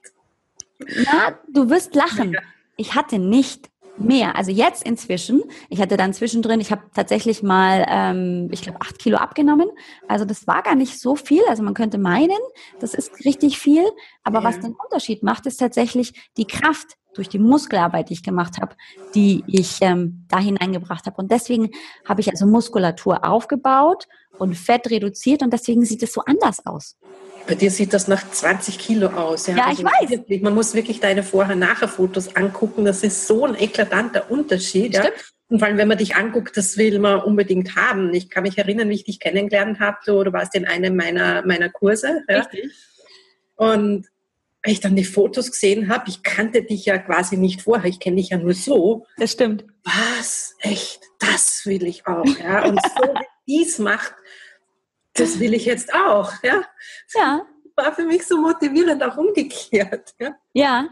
Na, 0.78 1.38
du 1.52 1.68
wirst 1.70 1.94
lachen. 1.94 2.37
Ich 2.76 2.94
hatte 2.94 3.18
nicht 3.18 3.70
mehr. 3.98 4.36
Also 4.36 4.50
jetzt 4.50 4.82
inzwischen, 4.84 5.42
ich 5.68 5.80
hatte 5.80 5.96
dann 5.96 6.12
zwischendrin, 6.12 6.60
ich 6.60 6.70
habe 6.70 6.82
tatsächlich 6.94 7.42
mal, 7.42 7.86
ähm, 7.88 8.48
ich 8.50 8.62
glaube, 8.62 8.80
acht 8.80 8.98
Kilo 8.98 9.18
abgenommen. 9.18 9.68
Also 10.08 10.24
das 10.24 10.46
war 10.46 10.62
gar 10.62 10.74
nicht 10.74 11.00
so 11.00 11.16
viel. 11.16 11.42
Also 11.48 11.62
man 11.62 11.74
könnte 11.74 11.98
meinen, 11.98 12.38
das 12.80 12.94
ist 12.94 13.24
richtig 13.24 13.58
viel. 13.58 13.84
Aber 14.22 14.40
ja. 14.40 14.44
was 14.44 14.60
den 14.60 14.74
Unterschied 14.74 15.22
macht, 15.22 15.46
ist 15.46 15.58
tatsächlich 15.58 16.30
die 16.36 16.46
Kraft 16.46 16.96
durch 17.14 17.28
die 17.28 17.38
Muskelarbeit, 17.38 18.10
die 18.10 18.14
ich 18.14 18.22
gemacht 18.22 18.58
habe, 18.60 18.76
die 19.14 19.42
ich 19.46 19.78
ähm, 19.80 20.26
da 20.28 20.38
hineingebracht 20.38 21.06
habe. 21.06 21.16
Und 21.16 21.30
deswegen 21.30 21.70
habe 22.04 22.20
ich 22.20 22.30
also 22.30 22.46
Muskulatur 22.46 23.24
aufgebaut 23.24 24.06
und 24.38 24.54
Fett 24.54 24.90
reduziert 24.90 25.42
und 25.42 25.52
deswegen 25.52 25.84
sieht 25.84 26.02
es 26.02 26.12
so 26.12 26.20
anders 26.26 26.64
aus. 26.66 26.96
Bei 27.46 27.54
dir 27.54 27.70
sieht 27.70 27.92
das 27.92 28.08
nach 28.08 28.28
20 28.28 28.78
Kilo 28.78 29.08
aus. 29.08 29.46
Ja, 29.46 29.56
ja 29.56 29.66
also 29.66 29.82
ich 29.82 29.84
weiß. 29.84 30.10
Wirklich, 30.10 30.42
man 30.42 30.54
muss 30.54 30.74
wirklich 30.74 31.00
deine 31.00 31.22
Vorher-Nachher-Fotos 31.22 32.34
angucken. 32.34 32.84
Das 32.84 33.02
ist 33.02 33.26
so 33.26 33.44
ein 33.44 33.54
eklatanter 33.54 34.30
Unterschied. 34.30 34.94
Ja? 34.94 35.04
Und 35.48 35.60
vor 35.60 35.68
allem, 35.68 35.78
wenn 35.78 35.88
man 35.88 35.98
dich 35.98 36.16
anguckt, 36.16 36.56
das 36.56 36.76
will 36.76 36.98
man 36.98 37.20
unbedingt 37.20 37.76
haben. 37.76 38.12
Ich 38.14 38.30
kann 38.30 38.42
mich 38.42 38.58
erinnern, 38.58 38.88
wie 38.88 38.94
ich 38.94 39.04
dich 39.04 39.20
kennengelernt 39.20 39.78
habe. 39.78 39.98
Du, 40.04 40.24
du 40.24 40.32
warst 40.32 40.54
in 40.56 40.66
einem 40.66 40.96
meiner, 40.96 41.46
meiner 41.46 41.68
Kurse. 41.68 42.24
Ja? 42.28 42.40
Richtig. 42.40 42.72
Und 43.54 44.06
wenn 44.62 44.72
ich 44.72 44.80
dann 44.80 44.96
die 44.96 45.04
Fotos 45.04 45.52
gesehen 45.52 45.88
habe, 45.88 46.08
ich 46.08 46.24
kannte 46.24 46.62
dich 46.62 46.86
ja 46.86 46.98
quasi 46.98 47.36
nicht 47.36 47.62
vorher, 47.62 47.88
ich 47.88 48.00
kenne 48.00 48.16
dich 48.16 48.30
ja 48.30 48.38
nur 48.38 48.54
so. 48.54 49.06
Das 49.16 49.32
stimmt. 49.32 49.64
Was? 49.84 50.56
Echt? 50.60 51.00
Das 51.20 51.62
will 51.64 51.86
ich 51.86 52.06
auch. 52.08 52.26
Ja? 52.42 52.64
Und 52.64 52.80
so 52.82 53.14
wie 53.46 53.58
dies 53.58 53.78
macht, 53.78 54.14
das 55.16 55.40
will 55.40 55.54
ich 55.54 55.64
jetzt 55.64 55.92
auch, 55.94 56.32
ja? 56.42 56.62
Ja, 57.14 57.42
war 57.76 57.92
für 57.92 58.04
mich 58.04 58.26
so 58.26 58.38
motivierend, 58.38 59.02
auch 59.02 59.16
umgekehrt. 59.16 60.14
Ja, 60.18 60.37
ja 60.52 60.88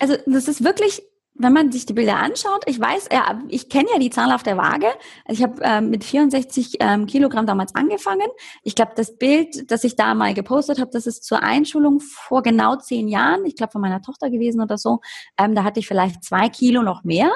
also 0.00 0.16
das 0.26 0.48
ist 0.48 0.64
wirklich 0.64 1.02
wenn 1.34 1.52
man 1.52 1.72
sich 1.72 1.86
die 1.86 1.92
Bilder 1.92 2.16
anschaut, 2.16 2.62
ich 2.66 2.78
weiß, 2.78 3.08
ja, 3.10 3.40
ich 3.48 3.68
kenne 3.68 3.88
ja 3.92 3.98
die 3.98 4.10
Zahl 4.10 4.32
auf 4.32 4.42
der 4.42 4.56
Waage. 4.56 4.86
Also 5.24 5.42
ich 5.42 5.42
habe 5.42 5.60
ähm, 5.62 5.90
mit 5.90 6.04
64 6.04 6.76
ähm, 6.80 7.06
Kilogramm 7.06 7.46
damals 7.46 7.74
angefangen. 7.74 8.28
Ich 8.62 8.74
glaube, 8.74 8.92
das 8.96 9.16
Bild, 9.16 9.70
das 9.70 9.84
ich 9.84 9.96
da 9.96 10.14
mal 10.14 10.34
gepostet 10.34 10.78
habe, 10.78 10.90
das 10.92 11.06
ist 11.06 11.24
zur 11.24 11.42
Einschulung 11.42 12.00
vor 12.00 12.42
genau 12.42 12.76
zehn 12.76 13.08
Jahren, 13.08 13.46
ich 13.46 13.56
glaube 13.56 13.72
von 13.72 13.80
meiner 13.80 14.02
Tochter 14.02 14.30
gewesen 14.30 14.60
oder 14.60 14.76
so. 14.76 15.00
Ähm, 15.38 15.54
da 15.54 15.64
hatte 15.64 15.80
ich 15.80 15.88
vielleicht 15.88 16.22
zwei 16.22 16.48
Kilo 16.48 16.82
noch 16.82 17.02
mehr. 17.02 17.32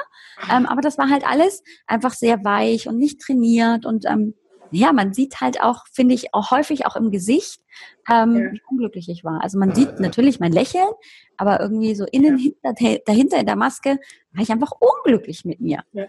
Ähm, 0.51 0.67
aber 0.67 0.81
das 0.81 0.97
war 0.97 1.09
halt 1.09 1.27
alles 1.27 1.63
einfach 1.87 2.13
sehr 2.13 2.43
weich 2.45 2.87
und 2.87 2.97
nicht 2.97 3.19
trainiert 3.19 3.85
und 3.85 4.05
ähm, 4.05 4.35
ja, 4.71 4.93
man 4.93 5.13
sieht 5.13 5.41
halt 5.41 5.61
auch, 5.61 5.85
finde 5.91 6.15
ich, 6.15 6.33
auch 6.33 6.51
häufig 6.51 6.85
auch 6.85 6.95
im 6.95 7.11
Gesicht, 7.11 7.61
ähm, 8.09 8.35
ja. 8.35 8.51
wie 8.51 8.61
unglücklich 8.69 9.09
ich 9.09 9.23
war. 9.23 9.43
Also 9.43 9.57
man 9.57 9.73
sieht 9.73 9.99
natürlich 9.99 10.39
mein 10.39 10.51
Lächeln, 10.51 10.89
aber 11.37 11.59
irgendwie 11.59 11.95
so 11.95 12.05
innen 12.05 12.37
ja. 12.37 12.53
hinter, 12.63 13.01
dahinter 13.05 13.39
in 13.39 13.45
der 13.45 13.55
Maske 13.55 13.99
war 14.31 14.43
ich 14.43 14.51
einfach 14.51 14.71
unglücklich 14.79 15.45
mit 15.45 15.59
mir. 15.59 15.83
Ja. 15.93 16.05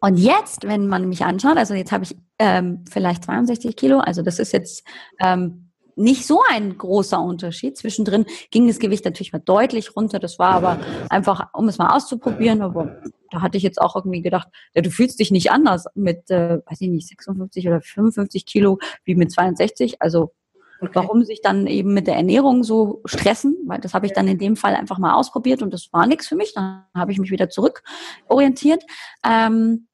Und 0.00 0.16
jetzt, 0.16 0.66
wenn 0.66 0.86
man 0.86 1.08
mich 1.08 1.24
anschaut, 1.24 1.56
also 1.56 1.74
jetzt 1.74 1.90
habe 1.90 2.04
ich 2.04 2.16
ähm, 2.38 2.84
vielleicht 2.88 3.24
62 3.24 3.74
Kilo, 3.76 3.98
also 3.98 4.22
das 4.22 4.38
ist 4.38 4.52
jetzt 4.52 4.84
ähm, 5.18 5.68
nicht 5.96 6.26
so 6.26 6.40
ein 6.48 6.78
großer 6.78 7.20
Unterschied. 7.20 7.76
Zwischendrin 7.76 8.24
ging 8.50 8.68
das 8.68 8.78
Gewicht 8.78 9.04
natürlich 9.04 9.32
mal 9.32 9.40
deutlich 9.40 9.96
runter. 9.96 10.20
Das 10.20 10.38
war 10.38 10.52
aber 10.52 10.78
einfach, 11.10 11.48
um 11.52 11.68
es 11.68 11.78
mal 11.78 11.94
auszuprobieren. 11.94 12.62
Aber 12.62 13.02
da 13.30 13.42
hatte 13.42 13.56
ich 13.58 13.62
jetzt 13.62 13.80
auch 13.80 13.96
irgendwie 13.96 14.22
gedacht, 14.22 14.48
ja, 14.74 14.82
du 14.82 14.90
fühlst 14.90 15.18
dich 15.20 15.30
nicht 15.30 15.50
anders 15.50 15.86
mit, 15.94 16.30
äh, 16.30 16.58
weiß 16.66 16.80
ich 16.80 16.88
nicht, 16.88 17.08
56 17.08 17.66
oder 17.66 17.80
55 17.80 18.46
Kilo 18.46 18.78
wie 19.04 19.14
mit 19.14 19.30
62. 19.32 20.00
Also 20.00 20.32
Okay. 20.80 20.92
Warum 20.94 21.24
sich 21.24 21.40
dann 21.42 21.66
eben 21.66 21.92
mit 21.92 22.06
der 22.06 22.14
Ernährung 22.14 22.62
so 22.62 23.02
stressen? 23.04 23.56
Weil 23.66 23.80
das 23.80 23.94
habe 23.94 24.06
ich 24.06 24.12
dann 24.12 24.28
in 24.28 24.38
dem 24.38 24.54
Fall 24.54 24.76
einfach 24.76 24.98
mal 24.98 25.14
ausprobiert 25.14 25.60
und 25.60 25.74
das 25.74 25.92
war 25.92 26.06
nichts 26.06 26.28
für 26.28 26.36
mich. 26.36 26.54
Dann 26.54 26.84
habe 26.94 27.10
ich 27.10 27.18
mich 27.18 27.32
wieder 27.32 27.50
zurückorientiert. 27.50 28.84
Ähm, 29.24 29.88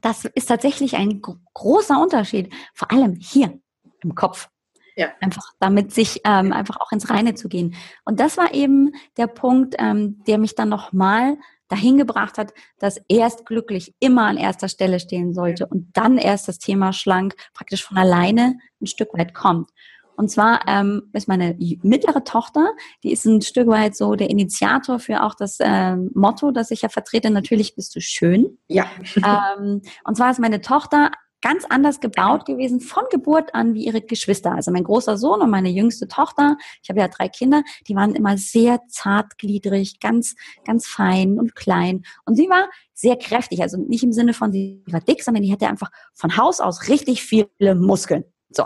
das 0.00 0.24
ist 0.24 0.46
tatsächlich 0.46 0.96
ein 0.96 1.20
großer 1.20 2.00
Unterschied, 2.00 2.52
vor 2.72 2.90
allem 2.90 3.14
hier 3.14 3.58
im 4.02 4.14
Kopf. 4.14 4.48
Ja. 4.96 5.08
Einfach 5.20 5.52
damit 5.60 5.92
sich 5.92 6.22
ähm, 6.24 6.54
einfach 6.54 6.78
auch 6.80 6.92
ins 6.92 7.10
Reine 7.10 7.34
zu 7.34 7.48
gehen. 7.48 7.74
Und 8.06 8.18
das 8.18 8.38
war 8.38 8.54
eben 8.54 8.92
der 9.18 9.26
Punkt, 9.26 9.74
ähm, 9.78 10.22
der 10.26 10.38
mich 10.38 10.54
dann 10.54 10.70
nochmal 10.70 11.36
dahin 11.68 11.98
gebracht 11.98 12.38
hat, 12.38 12.52
dass 12.78 13.00
erst 13.08 13.46
glücklich 13.46 13.94
immer 14.00 14.26
an 14.26 14.36
erster 14.36 14.68
Stelle 14.68 15.00
stehen 15.00 15.34
sollte 15.34 15.66
und 15.66 15.96
dann 15.96 16.18
erst 16.18 16.48
das 16.48 16.58
Thema 16.58 16.92
schlank 16.92 17.34
praktisch 17.54 17.84
von 17.84 17.96
alleine 17.96 18.58
ein 18.80 18.86
Stück 18.86 19.14
weit 19.14 19.34
kommt. 19.34 19.70
Und 20.16 20.30
zwar 20.30 20.66
ähm, 20.66 21.10
ist 21.12 21.28
meine 21.28 21.56
mittlere 21.82 22.24
Tochter, 22.24 22.72
die 23.02 23.12
ist 23.12 23.26
ein 23.26 23.42
Stück 23.42 23.68
weit 23.68 23.94
so 23.94 24.14
der 24.14 24.30
Initiator 24.30 24.98
für 24.98 25.22
auch 25.22 25.34
das 25.34 25.58
ähm, 25.60 26.10
Motto, 26.14 26.52
das 26.52 26.70
ich 26.70 26.82
ja 26.82 26.88
vertrete, 26.88 27.30
natürlich 27.30 27.74
bist 27.74 27.94
du 27.94 28.00
schön. 28.00 28.58
Ja. 28.68 28.86
Ähm, 29.16 29.82
und 30.04 30.16
zwar 30.16 30.30
ist 30.30 30.40
meine 30.40 30.62
Tochter 30.62 31.10
ganz 31.46 31.64
anders 31.64 32.00
gebaut 32.00 32.44
gewesen 32.44 32.80
von 32.80 33.04
Geburt 33.08 33.54
an 33.54 33.72
wie 33.72 33.84
ihre 33.84 34.00
Geschwister. 34.00 34.52
Also 34.52 34.72
mein 34.72 34.82
großer 34.82 35.16
Sohn 35.16 35.40
und 35.40 35.48
meine 35.48 35.68
jüngste 35.68 36.08
Tochter, 36.08 36.56
ich 36.82 36.88
habe 36.88 36.98
ja 36.98 37.06
drei 37.06 37.28
Kinder, 37.28 37.62
die 37.86 37.94
waren 37.94 38.16
immer 38.16 38.36
sehr 38.36 38.80
zartgliedrig, 38.88 40.00
ganz, 40.00 40.34
ganz 40.64 40.88
fein 40.88 41.38
und 41.38 41.54
klein. 41.54 42.02
Und 42.24 42.34
sie 42.34 42.48
war 42.48 42.68
sehr 42.94 43.16
kräftig, 43.16 43.62
also 43.62 43.76
nicht 43.76 44.02
im 44.02 44.12
Sinne 44.12 44.34
von 44.34 44.50
sie 44.50 44.82
war 44.90 45.00
dick, 45.00 45.22
sondern 45.22 45.44
die 45.44 45.52
hatte 45.52 45.68
einfach 45.68 45.92
von 46.14 46.36
Haus 46.36 46.58
aus 46.58 46.88
richtig 46.88 47.22
viele 47.22 47.76
Muskeln. 47.76 48.24
So. 48.50 48.64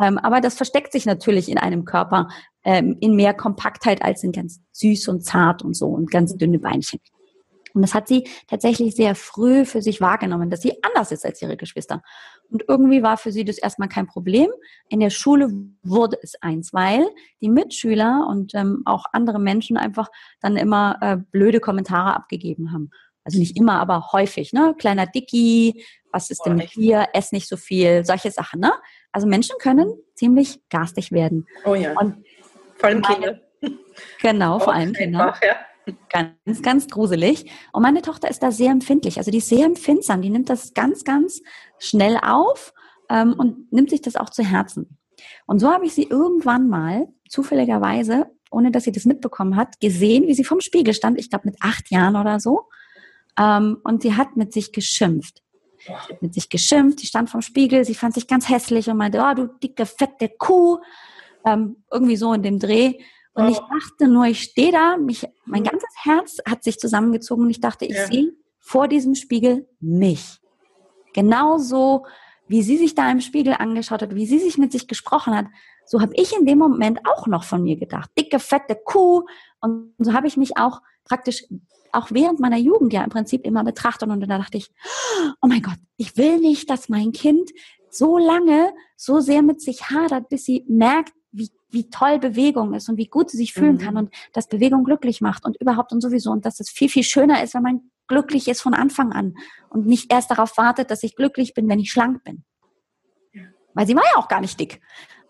Ähm, 0.00 0.18
aber 0.18 0.40
das 0.40 0.56
versteckt 0.56 0.90
sich 0.90 1.06
natürlich 1.06 1.48
in 1.48 1.58
einem 1.58 1.84
Körper 1.84 2.26
ähm, 2.64 2.96
in 2.98 3.14
mehr 3.14 3.32
Kompaktheit 3.32 4.02
als 4.02 4.24
in 4.24 4.32
ganz 4.32 4.60
süß 4.72 5.06
und 5.06 5.24
zart 5.24 5.62
und 5.62 5.74
so 5.74 5.86
und 5.86 6.10
ganz 6.10 6.36
dünne 6.36 6.58
Beinchen. 6.58 6.98
Und 7.74 7.82
das 7.82 7.94
hat 7.94 8.08
sie 8.08 8.28
tatsächlich 8.46 8.94
sehr 8.94 9.14
früh 9.14 9.64
für 9.64 9.82
sich 9.82 10.00
wahrgenommen, 10.00 10.50
dass 10.50 10.62
sie 10.62 10.82
anders 10.82 11.12
ist 11.12 11.24
als 11.24 11.40
ihre 11.42 11.56
Geschwister. 11.56 12.02
Und 12.50 12.64
irgendwie 12.68 13.02
war 13.02 13.16
für 13.16 13.32
sie 13.32 13.44
das 13.44 13.58
erstmal 13.58 13.88
kein 13.88 14.06
Problem. 14.06 14.50
In 14.88 15.00
der 15.00 15.10
Schule 15.10 15.50
wurde 15.82 16.18
es 16.22 16.34
eins, 16.40 16.72
weil 16.72 17.06
die 17.40 17.48
Mitschüler 17.48 18.26
und 18.28 18.54
ähm, 18.54 18.82
auch 18.84 19.06
andere 19.12 19.38
Menschen 19.38 19.76
einfach 19.76 20.08
dann 20.40 20.56
immer 20.56 20.98
äh, 21.00 21.16
blöde 21.30 21.60
Kommentare 21.60 22.14
abgegeben 22.14 22.72
haben. 22.72 22.90
Also 23.24 23.38
nicht 23.38 23.56
immer, 23.56 23.80
aber 23.80 24.12
häufig, 24.12 24.52
ne? 24.52 24.74
Kleiner 24.78 25.06
Dicky, 25.06 25.84
was 26.10 26.30
ist 26.30 26.44
denn 26.44 26.56
mit 26.56 26.74
dir? 26.74 27.08
Ess 27.12 27.32
nicht 27.32 27.48
so 27.48 27.56
viel, 27.56 28.04
solche 28.04 28.30
Sachen, 28.30 28.60
ne? 28.60 28.72
Also 29.12 29.26
Menschen 29.26 29.56
können 29.60 29.94
ziemlich 30.14 30.60
garstig 30.70 31.12
werden. 31.12 31.46
Oh 31.64 31.74
ja. 31.74 31.98
Und 31.98 32.24
vor 32.76 32.88
allem 32.88 33.02
Kinder. 33.02 33.40
Genau, 34.20 34.58
vor 34.58 34.74
allem 34.74 34.92
Kinder. 34.92 35.34
Ja. 35.42 35.56
Ganz, 36.10 36.62
ganz 36.62 36.88
gruselig. 36.88 37.50
Und 37.72 37.82
meine 37.82 38.02
Tochter 38.02 38.30
ist 38.30 38.42
da 38.42 38.52
sehr 38.52 38.70
empfindlich. 38.70 39.18
Also 39.18 39.30
die 39.30 39.38
ist 39.38 39.48
sehr 39.48 39.66
empfindsam. 39.66 40.22
Die 40.22 40.30
nimmt 40.30 40.48
das 40.48 40.74
ganz, 40.74 41.04
ganz 41.04 41.42
schnell 41.78 42.18
auf 42.22 42.72
ähm, 43.08 43.34
und 43.36 43.72
nimmt 43.72 43.90
sich 43.90 44.00
das 44.00 44.16
auch 44.16 44.30
zu 44.30 44.44
Herzen. 44.44 44.98
Und 45.46 45.58
so 45.58 45.70
habe 45.70 45.84
ich 45.86 45.94
sie 45.94 46.04
irgendwann 46.04 46.68
mal 46.68 47.08
zufälligerweise, 47.28 48.26
ohne 48.50 48.70
dass 48.70 48.84
sie 48.84 48.92
das 48.92 49.06
mitbekommen 49.06 49.56
hat, 49.56 49.80
gesehen, 49.80 50.26
wie 50.26 50.34
sie 50.34 50.44
vom 50.44 50.60
Spiegel 50.60 50.94
stand. 50.94 51.18
Ich 51.18 51.30
glaube 51.30 51.48
mit 51.48 51.56
acht 51.60 51.90
Jahren 51.90 52.16
oder 52.16 52.38
so. 52.38 52.68
Ähm, 53.38 53.78
und 53.82 54.02
sie 54.02 54.14
hat 54.14 54.36
mit 54.36 54.52
sich 54.52 54.72
geschimpft. 54.72 55.42
Mit 56.20 56.34
sich 56.34 56.48
geschimpft. 56.48 57.00
Sie 57.00 57.06
stand 57.06 57.28
vom 57.28 57.42
Spiegel. 57.42 57.84
Sie 57.84 57.94
fand 57.94 58.14
sich 58.14 58.28
ganz 58.28 58.48
hässlich 58.48 58.88
und 58.88 58.98
meinte, 58.98 59.20
oh, 59.20 59.34
du 59.34 59.46
dicke, 59.46 59.84
fette 59.86 60.28
Kuh. 60.28 60.78
Ähm, 61.44 61.82
irgendwie 61.90 62.16
so 62.16 62.32
in 62.34 62.42
dem 62.42 62.60
Dreh. 62.60 62.98
Und 63.34 63.48
ich 63.48 63.58
dachte 63.58 64.08
nur, 64.08 64.26
ich 64.26 64.42
stehe 64.42 64.72
da, 64.72 64.96
mich, 64.96 65.26
mein 65.46 65.62
mhm. 65.62 65.66
ganzes 65.66 65.90
Herz 66.02 66.38
hat 66.46 66.62
sich 66.62 66.78
zusammengezogen 66.78 67.44
und 67.44 67.50
ich 67.50 67.60
dachte, 67.60 67.86
ich 67.86 67.96
ja. 67.96 68.06
sehe 68.06 68.32
vor 68.58 68.88
diesem 68.88 69.14
Spiegel 69.14 69.66
mich. 69.80 70.40
Genauso, 71.14 72.06
wie 72.46 72.62
sie 72.62 72.76
sich 72.76 72.94
da 72.94 73.10
im 73.10 73.20
Spiegel 73.20 73.54
angeschaut 73.54 74.02
hat, 74.02 74.14
wie 74.14 74.26
sie 74.26 74.38
sich 74.38 74.58
mit 74.58 74.72
sich 74.72 74.86
gesprochen 74.86 75.34
hat, 75.34 75.46
so 75.86 76.00
habe 76.00 76.12
ich 76.14 76.36
in 76.36 76.46
dem 76.46 76.58
Moment 76.58 77.00
auch 77.06 77.26
noch 77.26 77.44
von 77.44 77.62
mir 77.62 77.76
gedacht. 77.76 78.10
Dicke, 78.18 78.38
fette 78.38 78.76
Kuh. 78.84 79.24
Und 79.60 79.94
so 79.98 80.12
habe 80.12 80.26
ich 80.26 80.36
mich 80.36 80.56
auch 80.56 80.80
praktisch 81.04 81.44
auch 81.92 82.10
während 82.10 82.40
meiner 82.40 82.56
Jugend 82.56 82.92
ja 82.92 83.04
im 83.04 83.10
Prinzip 83.10 83.44
immer 83.44 83.64
betrachtet. 83.64 84.08
Und 84.08 84.20
da 84.20 84.38
dachte 84.38 84.58
ich, 84.58 84.70
oh 85.42 85.46
mein 85.46 85.62
Gott, 85.62 85.78
ich 85.96 86.16
will 86.16 86.38
nicht, 86.38 86.70
dass 86.70 86.88
mein 86.88 87.12
Kind 87.12 87.50
so 87.90 88.16
lange 88.16 88.72
so 88.96 89.20
sehr 89.20 89.42
mit 89.42 89.60
sich 89.60 89.90
hadert, 89.90 90.28
bis 90.28 90.44
sie 90.44 90.64
merkt, 90.68 91.12
wie, 91.72 91.90
toll 91.90 92.18
Bewegung 92.18 92.74
ist 92.74 92.88
und 92.88 92.96
wie 92.96 93.06
gut 93.06 93.30
sie 93.30 93.36
sich 93.36 93.52
fühlen 93.52 93.74
mhm. 93.74 93.78
kann 93.78 93.96
und 93.96 94.14
dass 94.32 94.48
Bewegung 94.48 94.84
glücklich 94.84 95.20
macht 95.20 95.44
und 95.44 95.60
überhaupt 95.60 95.92
und 95.92 96.00
sowieso 96.00 96.30
und 96.30 96.44
dass 96.46 96.60
es 96.60 96.70
viel, 96.70 96.88
viel 96.88 97.02
schöner 97.02 97.42
ist, 97.42 97.54
wenn 97.54 97.62
man 97.62 97.80
glücklich 98.06 98.48
ist 98.48 98.60
von 98.60 98.74
Anfang 98.74 99.12
an 99.12 99.34
und 99.70 99.86
nicht 99.86 100.12
erst 100.12 100.30
darauf 100.30 100.56
wartet, 100.58 100.90
dass 100.90 101.02
ich 101.02 101.16
glücklich 101.16 101.54
bin, 101.54 101.68
wenn 101.68 101.80
ich 101.80 101.90
schlank 101.90 102.24
bin. 102.24 102.44
Weil 103.74 103.86
sie 103.86 103.96
war 103.96 104.04
ja 104.04 104.18
auch 104.18 104.28
gar 104.28 104.40
nicht 104.40 104.58
dick. 104.60 104.80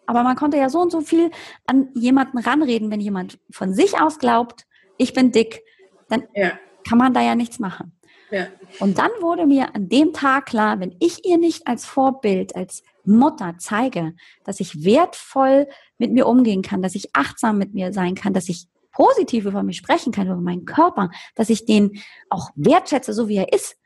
Aber 0.07 0.23
man 0.25 0.37
konnte 0.37 0.57
ja 0.57 0.69
so 0.69 0.81
und 0.81 0.91
so 0.91 1.01
viel 1.01 1.31
an 1.67 1.89
jemanden 1.95 2.39
ranreden, 2.39 2.91
wenn 2.91 3.01
jemand 3.01 3.39
von 3.51 3.73
sich 3.73 4.01
aus 4.01 4.19
glaubt, 4.19 4.67
ich 4.99 5.13
bin 5.13 5.33
dick, 5.33 5.63
dann 6.09 6.25
ja. 6.35 6.59
kann 6.89 6.99
man 6.99 7.15
da 7.15 7.21
ja 7.21 7.35
nichts 7.35 7.59
machen. 7.59 7.99
Ja. 8.31 8.47
Und 8.81 8.99
dann 8.99 9.11
wurde 9.21 9.47
mir 9.47 9.75
an 9.75 9.89
dem 9.89 10.13
Tag 10.13 10.47
klar, 10.47 10.81
wenn 10.81 10.97
ich 11.01 11.25
ihr 11.25 11.39
nicht 11.39 11.67
als 11.67 11.85
Vorbild, 11.85 12.57
als 12.57 12.83
Mutter 13.05 13.55
zeige, 13.59 14.15
dass 14.45 14.61
ich 14.61 14.85
wertvoll 14.85 15.69
mit 15.99 16.13
mir 16.13 16.27
umgehen 16.27 16.63
kann, 16.63 16.83
dass 16.83 16.95
ich 16.95 17.15
achtsam 17.15 17.59
mit 17.59 17.75
mir 17.75 17.93
sein 17.93 18.15
kann, 18.15 18.33
dass 18.33 18.49
ich 18.49 18.69
positiv 18.93 19.47
über 19.47 19.63
mich 19.63 19.79
sprechen 19.79 20.13
kann, 20.13 20.27
über 20.27 20.37
meinen 20.37 20.65
Körper, 20.65 21.11
dass 21.35 21.51
ich 21.51 21.65
den 21.65 22.03
auch 22.29 22.51
wertschätze, 22.55 23.13
so 23.13 23.29
wie 23.29 23.37
er 23.37 23.53
ist, 23.53 23.77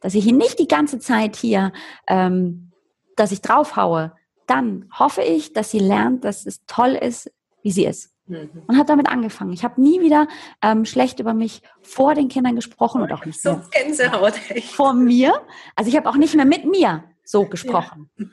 dass 0.00 0.14
ich 0.14 0.26
ihn 0.26 0.36
nicht 0.36 0.58
die 0.58 0.68
ganze 0.68 0.98
Zeit 0.98 1.36
hier, 1.36 1.72
ähm, 2.06 2.72
dass 3.16 3.32
ich 3.32 3.40
draufhaue, 3.40 4.12
dann 4.46 4.88
hoffe 4.98 5.22
ich, 5.22 5.52
dass 5.52 5.70
sie 5.70 5.78
lernt, 5.78 6.24
dass 6.24 6.46
es 6.46 6.64
toll 6.66 6.92
ist, 6.92 7.30
wie 7.62 7.70
sie 7.70 7.86
ist. 7.86 8.10
Mhm. 8.26 8.62
Und 8.66 8.78
hat 8.78 8.88
damit 8.88 9.08
angefangen. 9.08 9.52
Ich 9.52 9.64
habe 9.64 9.80
nie 9.80 10.00
wieder 10.00 10.28
ähm, 10.62 10.84
schlecht 10.84 11.20
über 11.20 11.34
mich 11.34 11.62
vor 11.82 12.14
den 12.14 12.28
Kindern 12.28 12.54
gesprochen 12.54 13.00
oh, 13.00 13.04
und 13.04 13.12
auch 13.12 13.24
nicht 13.24 13.40
so 13.40 13.60
Gänsehaut, 13.70 14.34
echt. 14.50 14.72
vor 14.72 14.94
mir. 14.94 15.34
Also 15.76 15.90
ich 15.90 15.96
habe 15.96 16.08
auch 16.08 16.16
nicht 16.16 16.34
mehr 16.34 16.46
mit 16.46 16.64
mir 16.64 17.04
so 17.24 17.44
gesprochen. 17.46 18.10
Ja. 18.16 18.26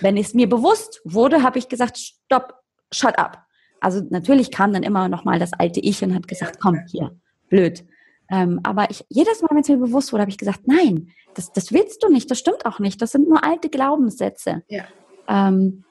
Wenn 0.00 0.16
es 0.16 0.34
mir 0.34 0.48
bewusst 0.48 1.00
wurde, 1.04 1.42
habe 1.42 1.58
ich 1.58 1.68
gesagt, 1.68 1.98
stopp, 1.98 2.54
shut 2.92 3.18
up. 3.18 3.42
Also 3.80 4.00
natürlich 4.10 4.50
kam 4.50 4.72
dann 4.72 4.82
immer 4.82 5.08
noch 5.08 5.24
mal 5.24 5.38
das 5.38 5.52
alte 5.52 5.80
Ich 5.80 6.02
und 6.04 6.14
hat 6.14 6.28
gesagt, 6.28 6.60
komm 6.60 6.84
hier, 6.86 7.16
blöd. 7.48 7.84
Ähm, 8.30 8.60
aber 8.62 8.90
ich, 8.90 9.04
jedes 9.08 9.42
Mal, 9.42 9.48
wenn 9.50 9.60
es 9.60 9.68
mir 9.68 9.76
bewusst 9.76 10.12
wurde, 10.12 10.22
habe 10.22 10.30
ich 10.30 10.38
gesagt, 10.38 10.60
nein, 10.66 11.10
das, 11.34 11.52
das 11.52 11.72
willst 11.72 12.02
du 12.02 12.08
nicht, 12.08 12.30
das 12.30 12.38
stimmt 12.38 12.64
auch 12.64 12.78
nicht, 12.78 13.02
das 13.02 13.10
sind 13.10 13.28
nur 13.28 13.44
alte 13.44 13.68
Glaubenssätze. 13.68 14.62
Ja, 14.68 14.84
ähm, 15.28 15.84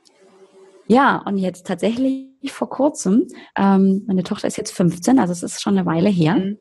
ja 0.88 1.18
und 1.18 1.38
jetzt 1.38 1.68
tatsächlich 1.68 2.28
vor 2.48 2.70
kurzem, 2.70 3.28
ähm, 3.56 4.04
meine 4.08 4.24
Tochter 4.24 4.48
ist 4.48 4.58
jetzt 4.58 4.72
15, 4.72 5.20
also 5.20 5.34
es 5.34 5.44
ist 5.44 5.62
schon 5.62 5.78
eine 5.78 5.86
Weile 5.86 6.10
her, 6.10 6.36
mhm. 6.36 6.58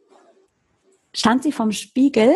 stand 1.15 1.45
sie 1.45 1.53
vom 1.53 1.73
Spiegel 1.73 2.35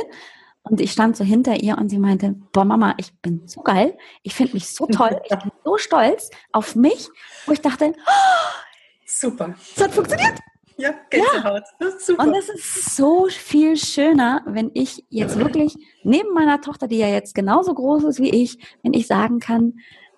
Und 0.67 0.81
ich 0.81 0.93
stand 0.93 1.15
so 1.15 1.25
hinter 1.25 1.63
ihr 1.63 1.77
und 1.77 1.91
sie 1.91 1.99
meinte, 1.99 2.35
boah 2.53 2.65
Mama, 2.65 2.95
ich 2.97 3.13
bin 3.21 3.43
so 3.47 3.61
geil, 3.61 3.99
ich 4.23 4.35
finde 4.35 4.55
mich 4.55 4.69
so 4.69 4.87
toll, 4.87 5.21
ich 5.31 5.39
bin 5.39 5.53
so 5.63 5.77
stolz 5.77 6.31
auf 6.53 6.75
mich, 6.75 7.09
wo 7.45 7.53
ich 7.53 7.61
dachte, 7.61 7.93
oh, 7.95 8.11
super. 9.07 9.55
Es 9.77 9.83
hat 9.83 9.93
funktioniert. 9.93 10.39
Ja, 10.77 10.93
Gänsehaut. 11.11 11.63
Ja. 11.81 11.91
Super. 11.99 12.25
Und 12.25 12.35
es 12.35 12.49
ist 12.49 12.97
so 12.97 13.29
viel 13.29 13.77
schöner, 13.77 14.43
wenn 14.47 14.71
ich 14.75 15.05
jetzt 15.09 15.39
wirklich 15.39 15.77
neben 16.03 16.33
meiner 16.33 16.61
Tochter, 16.61 16.89
die 16.89 16.99
ja 16.99 17.09
jetzt 17.09 17.35
genauso 17.35 17.75
groß 17.75 18.05
ist 18.05 18.19
wie 18.19 18.31
ich, 18.31 18.59
wenn 18.83 18.93
ich 18.93 19.07
sagen 19.07 19.39
kann, 19.39 19.75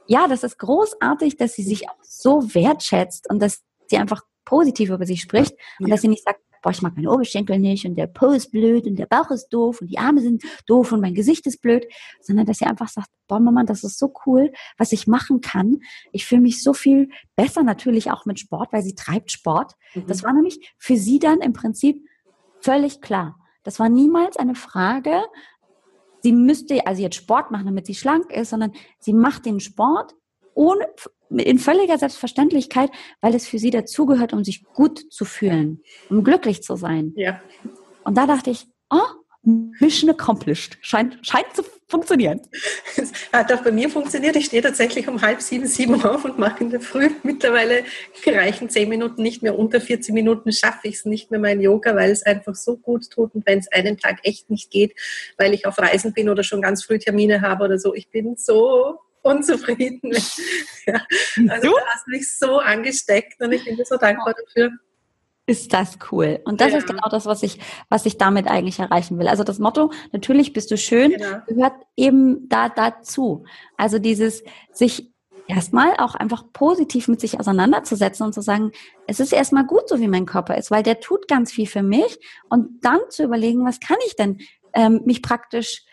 ja, 0.06 0.28
das 0.28 0.44
ist 0.44 0.58
großartig, 0.58 1.36
dass 1.36 1.54
sie 1.54 1.64
sich 1.64 1.90
auch 1.90 1.98
so 2.02 2.54
wertschätzt 2.54 3.28
und 3.28 3.40
dass 3.42 3.64
sie 3.88 3.98
einfach 3.98 4.22
positiv 4.44 4.90
über 4.90 5.04
sich 5.04 5.20
spricht 5.20 5.52
und 5.78 5.88
ja. 5.88 5.94
dass 5.94 6.00
sie 6.00 6.08
nicht 6.08 6.24
sagt, 6.24 6.40
boah, 6.66 6.72
ich 6.72 6.82
mag 6.82 6.96
meine 6.96 7.12
Oberschenkel 7.12 7.60
nicht 7.60 7.86
und 7.86 7.94
der 7.94 8.08
Po 8.08 8.30
ist 8.30 8.50
blöd 8.50 8.88
und 8.88 8.96
der 8.96 9.06
Bauch 9.06 9.30
ist 9.30 9.50
doof 9.50 9.80
und 9.80 9.86
die 9.86 9.98
Arme 9.98 10.20
sind 10.20 10.42
doof 10.66 10.90
und 10.90 11.00
mein 11.00 11.14
Gesicht 11.14 11.46
ist 11.46 11.62
blöd, 11.62 11.86
sondern 12.20 12.44
dass 12.44 12.58
sie 12.58 12.64
einfach 12.64 12.88
sagt, 12.88 13.08
boah, 13.28 13.38
Mama, 13.38 13.62
das 13.62 13.84
ist 13.84 14.00
so 14.00 14.12
cool, 14.26 14.52
was 14.76 14.90
ich 14.90 15.06
machen 15.06 15.40
kann. 15.40 15.78
Ich 16.10 16.26
fühle 16.26 16.40
mich 16.40 16.64
so 16.64 16.74
viel 16.74 17.08
besser 17.36 17.62
natürlich 17.62 18.10
auch 18.10 18.26
mit 18.26 18.40
Sport, 18.40 18.72
weil 18.72 18.82
sie 18.82 18.96
treibt 18.96 19.30
Sport. 19.30 19.74
Mhm. 19.94 20.08
Das 20.08 20.24
war 20.24 20.32
nämlich 20.32 20.74
für 20.76 20.96
sie 20.96 21.20
dann 21.20 21.38
im 21.40 21.52
Prinzip 21.52 22.04
völlig 22.60 23.00
klar. 23.00 23.38
Das 23.62 23.78
war 23.78 23.88
niemals 23.88 24.36
eine 24.36 24.56
Frage, 24.56 25.22
sie 26.24 26.32
müsste 26.32 26.84
also 26.84 27.00
jetzt 27.00 27.14
Sport 27.14 27.52
machen, 27.52 27.66
damit 27.66 27.86
sie 27.86 27.94
schlank 27.94 28.32
ist, 28.32 28.50
sondern 28.50 28.72
sie 28.98 29.12
macht 29.12 29.46
den 29.46 29.60
Sport 29.60 30.16
ohne, 30.54 30.88
in 31.30 31.58
völliger 31.58 31.98
Selbstverständlichkeit, 31.98 32.90
weil 33.20 33.34
es 33.34 33.46
für 33.46 33.58
sie 33.58 33.70
dazugehört, 33.70 34.32
um 34.32 34.44
sich 34.44 34.64
gut 34.64 35.04
zu 35.10 35.24
fühlen, 35.24 35.82
um 36.08 36.24
glücklich 36.24 36.62
zu 36.62 36.76
sein. 36.76 37.12
Ja. 37.16 37.40
Und 38.04 38.16
da 38.16 38.26
dachte 38.26 38.50
ich, 38.50 38.66
oh, 38.90 39.00
Mission 39.46 40.10
accomplished. 40.10 40.76
Scheint, 40.80 41.18
scheint 41.22 41.54
zu 41.54 41.62
funktionieren. 41.88 42.40
Es 42.96 43.12
hat 43.32 43.52
auch 43.52 43.62
bei 43.62 43.70
mir 43.70 43.88
funktioniert. 43.88 44.34
Ich 44.34 44.46
stehe 44.46 44.62
tatsächlich 44.62 45.06
um 45.06 45.22
halb 45.22 45.40
sieben, 45.40 45.66
sieben 45.66 46.02
auf 46.04 46.24
und 46.24 46.36
mache 46.36 46.64
in 46.64 46.70
der 46.70 46.80
Früh. 46.80 47.10
Mittlerweile 47.22 47.84
reichen 48.26 48.68
zehn 48.68 48.88
Minuten 48.88 49.22
nicht 49.22 49.42
mehr. 49.42 49.56
Unter 49.56 49.80
40 49.80 50.12
Minuten 50.12 50.52
schaffe 50.52 50.88
ich 50.88 50.96
es 50.96 51.04
nicht 51.04 51.30
mehr, 51.30 51.38
mein 51.38 51.60
Yoga, 51.60 51.94
weil 51.94 52.10
es 52.10 52.24
einfach 52.24 52.56
so 52.56 52.76
gut 52.76 53.08
tut. 53.10 53.34
Und 53.36 53.46
wenn 53.46 53.60
es 53.60 53.70
einen 53.70 53.98
Tag 53.98 54.18
echt 54.24 54.50
nicht 54.50 54.70
geht, 54.70 54.94
weil 55.38 55.54
ich 55.54 55.66
auf 55.66 55.78
Reisen 55.78 56.12
bin 56.12 56.28
oder 56.28 56.42
schon 56.42 56.60
ganz 56.60 56.84
früh 56.84 56.98
Termine 56.98 57.40
habe 57.40 57.64
oder 57.64 57.78
so, 57.78 57.94
ich 57.94 58.10
bin 58.10 58.36
so 58.36 58.98
unzufrieden. 59.26 60.12
Ja. 60.88 61.00
Also 61.48 61.70
du 61.70 61.76
hast 61.88 62.06
mich 62.06 62.38
so 62.38 62.60
angesteckt 62.60 63.42
und 63.42 63.50
ich 63.50 63.64
bin 63.64 63.76
dir 63.76 63.84
so 63.84 63.96
dankbar 63.96 64.34
dafür. 64.34 64.70
Ist 65.46 65.72
das 65.72 65.98
cool. 66.12 66.38
Und 66.44 66.60
das 66.60 66.70
ja. 66.70 66.78
ist 66.78 66.86
genau 66.86 67.08
das, 67.10 67.26
was 67.26 67.42
ich, 67.42 67.58
was 67.88 68.06
ich 68.06 68.18
damit 68.18 68.46
eigentlich 68.46 68.78
erreichen 68.78 69.18
will. 69.18 69.26
Also 69.26 69.42
das 69.42 69.58
Motto, 69.58 69.90
natürlich 70.12 70.52
bist 70.52 70.70
du 70.70 70.76
schön, 70.76 71.10
genau. 71.10 71.38
gehört 71.48 71.74
eben 71.96 72.48
da 72.48 72.68
dazu. 72.68 73.44
Also 73.76 73.98
dieses 73.98 74.44
sich 74.72 75.12
erstmal 75.48 75.94
auch 75.98 76.14
einfach 76.14 76.44
positiv 76.52 77.08
mit 77.08 77.20
sich 77.20 77.38
auseinanderzusetzen 77.38 78.26
und 78.26 78.32
zu 78.32 78.42
sagen, 78.42 78.72
es 79.06 79.20
ist 79.20 79.32
erstmal 79.32 79.66
gut 79.66 79.88
so, 79.88 80.00
wie 80.00 80.08
mein 80.08 80.26
Körper 80.26 80.56
ist, 80.56 80.70
weil 80.70 80.82
der 80.82 81.00
tut 81.00 81.28
ganz 81.28 81.52
viel 81.52 81.66
für 81.66 81.82
mich 81.82 82.18
und 82.48 82.84
dann 82.84 83.00
zu 83.08 83.24
überlegen, 83.24 83.64
was 83.64 83.80
kann 83.80 83.98
ich 84.06 84.16
denn 84.16 84.38
ähm, 84.72 85.02
mich 85.04 85.22
praktisch 85.22 85.84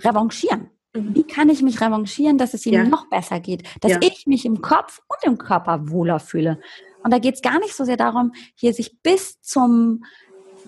revanchieren? 0.00 0.70
Mhm. 1.00 1.14
Wie 1.14 1.24
kann 1.24 1.48
ich 1.48 1.62
mich 1.62 1.80
revanchieren, 1.80 2.38
dass 2.38 2.54
es 2.54 2.66
ihm 2.66 2.74
ja. 2.74 2.84
noch 2.84 3.08
besser 3.08 3.40
geht, 3.40 3.62
dass 3.80 3.92
ja. 3.92 3.98
ich 4.02 4.26
mich 4.26 4.44
im 4.44 4.60
Kopf 4.60 5.00
und 5.08 5.18
im 5.24 5.38
Körper 5.38 5.90
wohler 5.90 6.20
fühle? 6.20 6.60
Und 7.02 7.12
da 7.12 7.18
geht 7.18 7.36
es 7.36 7.42
gar 7.42 7.58
nicht 7.58 7.74
so 7.74 7.84
sehr 7.84 7.96
darum, 7.96 8.32
hier 8.54 8.74
sich 8.74 9.00
bis 9.02 9.40
zum 9.40 10.04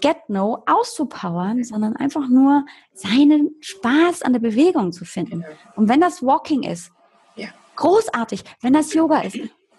Get-No 0.01 0.63
auszupowern, 0.67 1.65
sondern 1.65 1.97
einfach 1.97 2.29
nur 2.29 2.65
seinen 2.95 3.57
Spaß 3.61 4.23
an 4.23 4.33
der 4.33 4.41
Bewegung 4.41 4.93
zu 4.93 5.05
finden. 5.05 5.45
Und 5.77 5.89
wenn 5.89 6.01
das 6.01 6.23
Walking 6.23 6.63
ist, 6.63 6.93
großartig. 7.81 8.45
Wenn 8.61 8.75
das 8.75 8.93
Yoga 8.95 9.23
ist, 9.23 9.38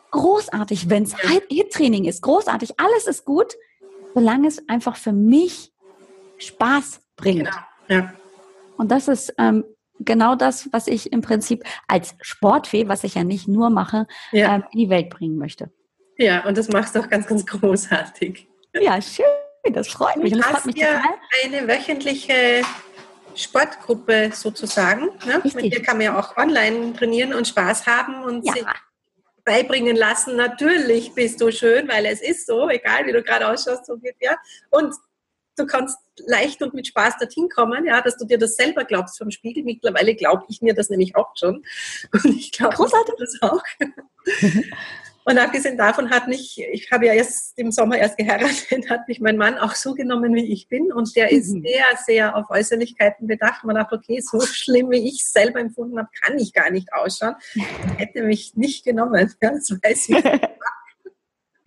großartig. 0.09 0.89
Wenn 0.89 1.03
es 1.03 1.15
Hit-Training 1.15 2.05
ist, 2.05 2.21
großartig. 2.21 2.79
Alles 2.79 3.07
ist 3.07 3.25
gut, 3.25 3.53
solange 4.13 4.47
es 4.47 4.67
einfach 4.67 4.97
für 4.97 5.13
mich 5.13 5.71
Spaß 6.37 7.01
bringt. 7.15 7.45
Genau. 7.45 7.57
Ja. 7.87 8.13
Und 8.77 8.91
das 8.91 9.07
ist 9.07 9.33
ähm, 9.37 9.63
genau 10.05 10.35
das, 10.35 10.69
was 10.71 10.87
ich 10.87 11.11
im 11.11 11.21
Prinzip 11.21 11.63
als 11.87 12.15
Sportfee, 12.21 12.87
was 12.87 13.03
ich 13.03 13.15
ja 13.15 13.23
nicht 13.23 13.47
nur 13.47 13.69
mache, 13.69 14.07
ja. 14.31 14.55
ähm, 14.55 14.63
in 14.71 14.79
die 14.79 14.89
Welt 14.89 15.09
bringen 15.09 15.37
möchte. 15.37 15.71
Ja, 16.17 16.45
und 16.45 16.57
das 16.57 16.69
machst 16.69 16.95
du 16.95 16.99
auch 16.99 17.09
ganz, 17.09 17.27
ganz 17.27 17.45
großartig. 17.45 18.47
Ja, 18.73 19.01
schön. 19.01 19.25
Das 19.73 19.87
freut 19.87 20.17
mich. 20.17 20.33
Du 20.33 20.41
hast 20.41 20.75
ja 20.75 21.03
eine 21.43 21.67
wöchentliche 21.67 22.63
Sportgruppe 23.35 24.31
sozusagen. 24.33 25.09
Ne? 25.25 25.41
Mit 25.43 25.73
dir 25.73 25.81
kann 25.81 25.97
man 25.97 26.05
ja 26.05 26.19
auch 26.19 26.35
online 26.37 26.93
trainieren 26.93 27.33
und 27.33 27.47
Spaß 27.47 27.85
haben 27.85 28.23
und 28.23 28.45
ja. 28.45 28.53
sich 28.53 28.65
beibringen 29.45 29.95
lassen. 29.95 30.35
Natürlich 30.35 31.13
bist 31.13 31.41
du 31.41 31.51
schön, 31.51 31.87
weil 31.87 32.05
es 32.05 32.21
ist 32.21 32.47
so, 32.47 32.69
egal 32.69 33.05
wie 33.05 33.11
du 33.11 33.21
gerade 33.21 33.47
ausschaust, 33.47 33.85
so 33.85 33.97
geht 33.97 34.15
ja. 34.19 34.35
Und 34.69 34.93
du 35.61 35.67
kannst 35.67 35.97
leicht 36.25 36.61
und 36.61 36.73
mit 36.73 36.87
Spaß 36.87 37.17
dorthin 37.19 37.49
kommen, 37.49 37.85
ja, 37.85 38.01
dass 38.01 38.17
du 38.17 38.25
dir 38.25 38.37
das 38.37 38.55
selber 38.55 38.83
glaubst 38.83 39.17
vom 39.17 39.31
Spiegel. 39.31 39.63
Mittlerweile 39.63 40.15
glaube 40.15 40.43
ich 40.49 40.61
mir 40.61 40.73
das 40.73 40.89
nämlich 40.89 41.15
auch 41.15 41.31
schon. 41.35 41.63
Und 42.11 42.25
ich 42.25 42.51
glaube 42.51 42.75
das 43.17 43.41
auch. 43.41 43.63
Und 45.23 45.37
abgesehen 45.37 45.77
davon 45.77 46.09
hat 46.09 46.27
mich, 46.27 46.59
ich 46.71 46.91
habe 46.91 47.05
ja 47.05 47.13
erst 47.13 47.57
im 47.59 47.71
Sommer 47.71 47.97
erst 47.99 48.17
geheiratet, 48.17 48.89
hat 48.89 49.07
mich 49.07 49.19
mein 49.19 49.37
Mann 49.37 49.59
auch 49.59 49.75
so 49.75 49.93
genommen, 49.93 50.33
wie 50.33 50.51
ich 50.51 50.67
bin. 50.67 50.91
Und 50.91 51.15
der 51.15 51.31
ist 51.31 51.53
mhm. 51.53 51.61
sehr, 51.61 51.85
sehr 52.05 52.35
auf 52.35 52.49
Äußerlichkeiten 52.49 53.27
bedacht. 53.27 53.63
Man 53.63 53.75
dachte, 53.75 53.95
okay, 53.95 54.19
so 54.19 54.41
schlimm, 54.41 54.89
wie 54.89 55.07
ich 55.07 55.21
es 55.21 55.31
selber 55.31 55.59
empfunden 55.59 55.99
habe, 55.99 56.09
kann 56.23 56.39
ich 56.39 56.53
gar 56.53 56.71
nicht 56.71 56.91
ausschauen. 56.91 57.35
Er 57.53 57.93
hätte 57.97 58.23
mich 58.23 58.55
nicht 58.55 58.83
genommen. 58.83 59.31
Ja, 59.41 59.51
das 59.51 59.69
weiß 59.69 60.09
ich. 60.09 60.23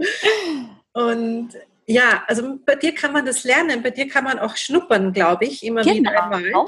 Und 0.92 1.50
ja, 1.86 2.24
also 2.26 2.58
bei 2.64 2.76
dir 2.76 2.94
kann 2.94 3.12
man 3.12 3.26
das 3.26 3.44
lernen, 3.44 3.82
bei 3.82 3.90
dir 3.90 4.08
kann 4.08 4.24
man 4.24 4.38
auch 4.38 4.56
schnuppern, 4.56 5.12
glaube 5.12 5.44
ich, 5.44 5.64
immer 5.64 5.82
genau. 5.82 5.96
wieder 5.96 6.22
einmal. 6.22 6.66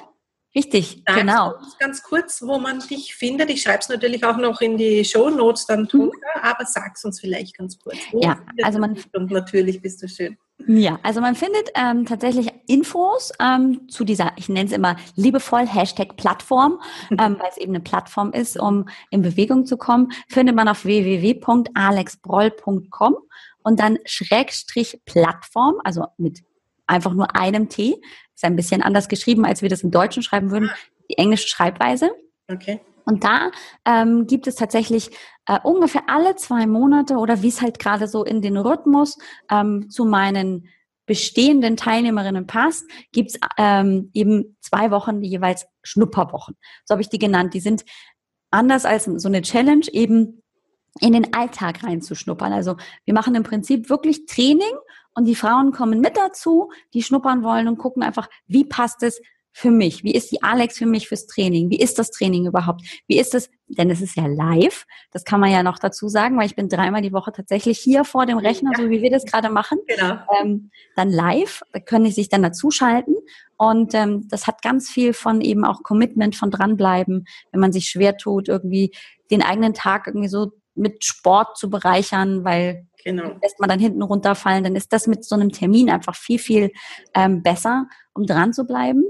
Richtig, 0.57 1.02
Sagst 1.07 1.20
genau. 1.20 1.55
Ganz 1.79 2.02
kurz, 2.02 2.40
wo 2.40 2.59
man 2.59 2.81
dich 2.81 3.14
findet. 3.14 3.50
Ich 3.50 3.61
schreibe 3.61 3.81
es 3.81 3.90
natürlich 3.90 4.24
auch 4.24 4.38
noch 4.38 4.62
in 4.62 4.79
die 4.79 5.05
Show 5.05 5.29
Notes 5.29 5.66
dann 5.66 5.83
mhm. 5.83 5.88
drunter, 5.88 6.16
mhm. 6.16 6.42
aber 6.42 6.64
sag 6.64 6.94
es 6.94 7.05
uns 7.05 7.20
vielleicht 7.20 7.59
ganz 7.59 7.79
kurz. 7.79 7.98
Wo 8.11 8.22
ja, 8.22 8.38
also 8.62 8.79
man 8.79 8.96
und 9.12 9.31
natürlich 9.31 9.83
bist 9.83 10.02
du 10.02 10.09
schön. 10.09 10.38
Ja, 10.66 10.98
also 11.02 11.20
man 11.20 11.35
findet 11.35 11.68
ähm, 11.74 12.07
tatsächlich 12.07 12.50
Infos 12.66 13.35
ähm, 13.38 13.87
zu 13.90 14.05
dieser, 14.05 14.33
ich 14.37 14.48
nenne 14.48 14.64
es 14.64 14.72
immer 14.72 14.96
liebevoll 15.14 15.66
Hashtag 15.66 16.16
Plattform, 16.16 16.81
ähm, 17.11 17.37
weil 17.38 17.50
es 17.50 17.59
eben 17.59 17.74
eine 17.74 17.81
Plattform 17.81 18.33
ist, 18.33 18.59
um 18.59 18.88
in 19.11 19.20
Bewegung 19.20 19.66
zu 19.66 19.76
kommen, 19.76 20.11
findet 20.29 20.57
man 20.57 20.68
auf 20.68 20.87
www.alexbroll.com 20.87 23.16
und 23.66 23.81
dann 23.81 23.98
Schrägstrich 24.05 25.00
Plattform, 25.07 25.81
also 25.83 26.05
mit 26.18 26.44
einfach 26.87 27.12
nur 27.14 27.35
einem 27.35 27.68
T. 27.68 28.00
Ist 28.33 28.44
ein 28.44 28.55
bisschen 28.55 28.81
anders 28.81 29.09
geschrieben, 29.09 29.44
als 29.44 29.61
wir 29.61 29.68
das 29.68 29.83
im 29.83 29.90
Deutschen 29.90 30.22
schreiben 30.22 30.52
würden, 30.52 30.70
die 31.11 31.18
englische 31.18 31.48
Schreibweise. 31.48 32.12
Okay. 32.48 32.81
Und 33.07 33.24
da 33.24 33.50
ähm, 33.85 34.29
gibt 34.29 34.46
es 34.46 34.55
tatsächlich 34.55 35.11
äh, 35.46 35.59
ungefähr 35.64 36.02
alle 36.07 36.37
zwei 36.37 36.68
Monate 36.68 37.16
oder 37.16 37.42
wie 37.42 37.48
es 37.48 37.61
halt 37.61 37.81
gerade 37.81 38.07
so 38.07 38.22
in 38.22 38.40
den 38.40 38.57
Rhythmus 38.57 39.18
ähm, 39.50 39.90
zu 39.90 40.05
meinen 40.05 40.68
bestehenden 41.05 41.76
Teilnehmerinnen 41.76 42.46
passt, 42.46 42.85
gibt's 43.11 43.37
ähm, 43.59 44.11
eben 44.12 44.57
zwei 44.61 44.92
Wochen 44.92 45.24
jeweils 45.24 45.66
Schnupperwochen. 45.83 46.55
So 46.85 46.92
habe 46.92 47.02
ich 47.02 47.09
die 47.09 47.18
genannt. 47.18 47.52
Die 47.52 47.61
sind 47.61 47.85
anders 48.52 48.85
als 48.85 49.07
so 49.07 49.26
eine 49.26 49.42
Challenge 49.42 49.87
eben 49.90 50.44
in 51.00 51.12
den 51.12 51.35
Alltag 51.35 51.82
reinzuschnuppern. 51.85 52.52
Also 52.52 52.76
wir 53.04 53.14
machen 53.14 53.35
im 53.35 53.42
Prinzip 53.42 53.88
wirklich 53.90 54.26
Training 54.26 54.72
und 55.14 55.24
die 55.24 55.35
Frauen 55.35 55.72
kommen 55.72 56.00
mit 56.00 56.16
dazu, 56.16 56.70
die 56.94 57.02
schnuppern 57.02 57.42
wollen 57.42 57.68
und 57.68 57.78
gucken 57.78 58.02
einfach, 58.02 58.28
wie 58.46 58.64
passt 58.64 59.02
es 59.02 59.20
für 59.56 59.70
mich? 59.70 60.04
Wie 60.04 60.12
ist 60.12 60.30
die 60.30 60.42
Alex 60.42 60.76
für 60.76 60.85
mich 60.85 61.09
fürs 61.09 61.26
Training? 61.26 61.70
Wie 61.70 61.78
ist 61.78 61.98
das 61.98 62.11
Training 62.11 62.44
überhaupt? 62.44 62.82
Wie 63.06 63.18
ist 63.18 63.35
es, 63.35 63.48
denn 63.68 63.88
es 63.88 64.02
ist 64.02 64.14
ja 64.14 64.26
live, 64.26 64.85
das 65.12 65.24
kann 65.24 65.40
man 65.40 65.50
ja 65.50 65.62
noch 65.62 65.78
dazu 65.78 66.11
sagen, 66.11 66.37
weil 66.37 66.44
ich 66.44 66.56
bin 66.56 66.68
dreimal 66.68 67.00
die 67.00 67.14
Woche 67.14 67.32
tatsächlich 67.32 67.78
hier 67.78 68.04
vor 68.04 68.26
dem 68.26 68.37
Rechner, 68.37 68.72
ja. 68.76 68.85
so 68.85 68.90
wie 68.90 69.00
wir 69.00 69.11
das 69.11 69.24
gerade 69.24 69.48
machen. 69.48 69.78
Genau. 69.87 70.18
Ähm, 70.38 70.70
dann 70.94 71.11
live, 71.11 71.62
da 71.72 71.80
können 71.80 72.04
die 72.04 72.12
sich 72.12 72.28
dann 72.28 72.42
dazuschalten 72.42 73.16
und 73.56 73.94
ähm, 73.94 74.28
das 74.28 74.46
hat 74.46 74.61
ganz 74.61 74.90
viel 74.90 75.14
von 75.14 75.40
eben 75.40 75.64
auch 75.64 75.82
Commitment, 75.82 76.37
von 76.37 76.50
dranbleiben, 76.50 77.26
wenn 77.50 77.61
man 77.61 77.72
sich 77.72 77.88
schwer 77.88 78.18
tut, 78.18 78.48
irgendwie 78.48 78.92
den 79.30 79.40
eigenen 79.40 79.72
Tag 79.72 80.06
irgendwie 80.06 80.28
so 80.28 80.52
mit 80.76 81.04
Sport 81.04 81.56
zu 81.56 81.70
bereichern, 81.70 82.44
weil 82.44 82.86
genau. 83.04 83.34
lässt 83.42 83.58
man 83.60 83.68
dann 83.68 83.80
hinten 83.80 84.02
runterfallen, 84.02 84.64
dann 84.64 84.76
ist 84.76 84.92
das 84.92 85.06
mit 85.06 85.24
so 85.24 85.34
einem 85.34 85.50
Termin 85.50 85.90
einfach 85.90 86.14
viel, 86.14 86.38
viel 86.38 86.70
ähm, 87.14 87.42
besser, 87.42 87.86
um 88.12 88.26
dran 88.26 88.52
zu 88.52 88.64
bleiben. 88.64 89.04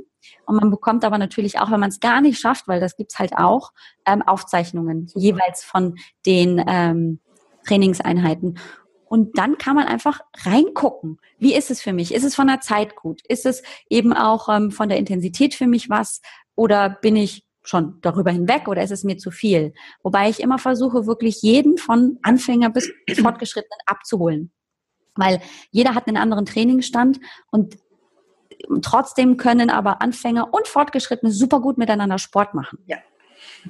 Und 0.45 0.57
man 0.57 0.71
bekommt 0.71 1.05
aber 1.05 1.19
natürlich 1.19 1.59
auch, 1.59 1.71
wenn 1.71 1.81
man 1.81 1.91
es 1.91 2.01
gar 2.01 2.21
nicht 2.21 2.41
schafft, 2.41 2.69
weil 2.69 2.81
das 2.81 2.97
gibt's 2.97 3.19
halt 3.19 3.37
auch, 3.37 3.73
ähm, 4.07 4.23
Aufzeichnungen 4.23 5.11
jeweils 5.15 5.65
von 5.65 5.97
den 6.25 6.63
ähm, 6.67 7.21
Trainingseinheiten. 7.67 8.59
Und 9.09 9.39
dann 9.39 9.57
kann 9.57 9.77
man 9.77 9.87
einfach 9.87 10.21
reingucken. 10.39 11.19
Wie 11.39 11.55
ist 11.55 11.71
es 11.71 11.81
für 11.81 11.93
mich? 11.93 12.13
Ist 12.13 12.25
es 12.25 12.35
von 12.35 12.49
der 12.49 12.61
Zeit 12.61 12.97
gut? 12.97 13.23
Ist 13.29 13.47
es 13.47 13.63
eben 13.89 14.13
auch 14.13 14.49
ähm, 14.49 14.73
von 14.73 14.89
der 14.89 14.99
Intensität 14.99 15.55
für 15.55 15.69
mich 15.69 15.89
was? 15.89 16.21
Oder 16.57 16.91
bin 16.91 17.15
ich 17.15 17.46
schon 17.69 17.99
darüber 18.01 18.31
hinweg 18.31 18.69
oder 18.69 18.83
ist 18.83 18.91
es 18.91 19.05
mir 19.05 19.19
zu 19.19 19.31
viel? 19.31 19.75
Wobei 20.03 20.29
ich 20.29 20.41
immer 20.41 20.59
versuche, 20.59 21.07
wirklich 21.07 21.43
jeden 21.43 21.79
von 21.79 22.19
Anfänger 22.23 22.71
bis 22.71 22.91
Fortgeschrittenen 23.21 23.81
abzuholen. 23.87 24.53
Weil 25.15 25.41
jeder 25.71 25.95
hat 25.95 26.07
einen 26.07 26.17
anderen 26.17 26.47
Trainingsstand 26.47 27.21
und 27.51 27.79
trotzdem 28.83 29.37
können 29.37 29.71
aber 29.71 30.03
Anfänger 30.03 30.53
und 30.53 30.69
Fortgeschrittene 30.69 31.33
super 31.33 31.61
gut 31.61 31.79
miteinander 31.79 32.19
Sport 32.19 32.55
machen. 32.55 32.79
Ja. 32.87 32.99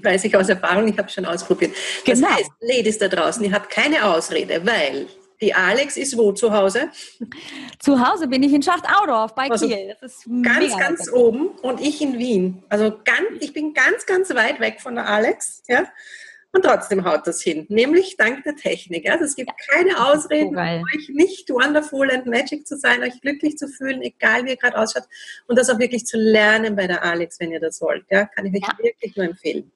Weiß 0.02 0.24
ich 0.24 0.37
aus 0.37 0.48
Erfahrung, 0.48 0.88
ich 0.88 0.98
habe 0.98 1.09
schon 1.09 1.24
ausprobiert. 1.24 1.74
Das 2.04 2.20
genau. 2.20 2.30
heißt, 2.30 2.50
Ladies 2.61 2.98
da 2.98 3.09
draußen, 3.09 3.42
ihr 3.44 3.52
habt 3.52 3.70
keine 3.70 4.04
Ausrede, 4.04 4.64
weil 4.66 5.06
die 5.40 5.55
Alex 5.55 5.96
ist 5.96 6.16
wo 6.16 6.33
zu 6.33 6.53
Hause? 6.53 6.90
Zu 7.79 8.01
Hause 8.01 8.29
bin 8.29 8.42
ich 8.42 8.53
in 8.53 8.62
Schacht-Audorf 8.62 9.35
bei 9.35 9.51
also 9.51 9.68
Kiel. 9.68 9.94
Ganz, 10.42 10.77
ganz 10.79 11.12
oben 11.12 11.49
und 11.62 11.81
ich 11.81 12.01
in 12.01 12.18
Wien. 12.18 12.62
Also 12.68 12.90
ganz, 13.05 13.40
ich 13.40 13.53
bin 13.53 13.75
ganz, 13.75 14.07
ganz 14.07 14.35
weit 14.35 14.61
weg 14.61 14.81
von 14.81 14.94
der 14.94 15.09
Alex. 15.09 15.62
Ja? 15.68 15.87
Und 16.53 16.64
trotzdem 16.64 17.05
haut 17.05 17.27
das 17.27 17.42
hin. 17.42 17.66
Nämlich 17.68 18.16
dank 18.16 18.42
der 18.44 18.57
Technik. 18.57 19.05
Ja? 19.05 19.16
Es 19.16 19.37
gibt 19.37 19.51
keine 19.70 20.09
Ausreden, 20.09 20.55
so 20.55 20.61
euch 20.61 21.09
nicht 21.11 21.51
wonderful 21.51 22.11
and 22.11 22.27
magic 22.27 22.66
zu 22.66 22.79
sein, 22.79 23.03
euch 23.03 23.20
glücklich 23.20 23.59
zu 23.59 23.68
fühlen, 23.68 24.01
egal 24.01 24.44
wie 24.46 24.51
ihr 24.51 24.57
gerade 24.57 24.79
ausschaut. 24.79 25.05
Und 25.46 25.59
das 25.59 25.68
auch 25.68 25.79
wirklich 25.79 26.07
zu 26.07 26.16
lernen 26.16 26.75
bei 26.75 26.87
der 26.87 27.03
Alex, 27.05 27.38
wenn 27.40 27.53
ihr 27.53 27.61
das 27.61 27.81
wollt. 27.83 28.07
Ja? 28.11 28.25
Kann 28.27 28.46
ich 28.46 28.55
euch 28.55 28.68
ja. 28.68 28.79
wirklich 28.83 29.16
nur 29.16 29.27
empfehlen. 29.27 29.70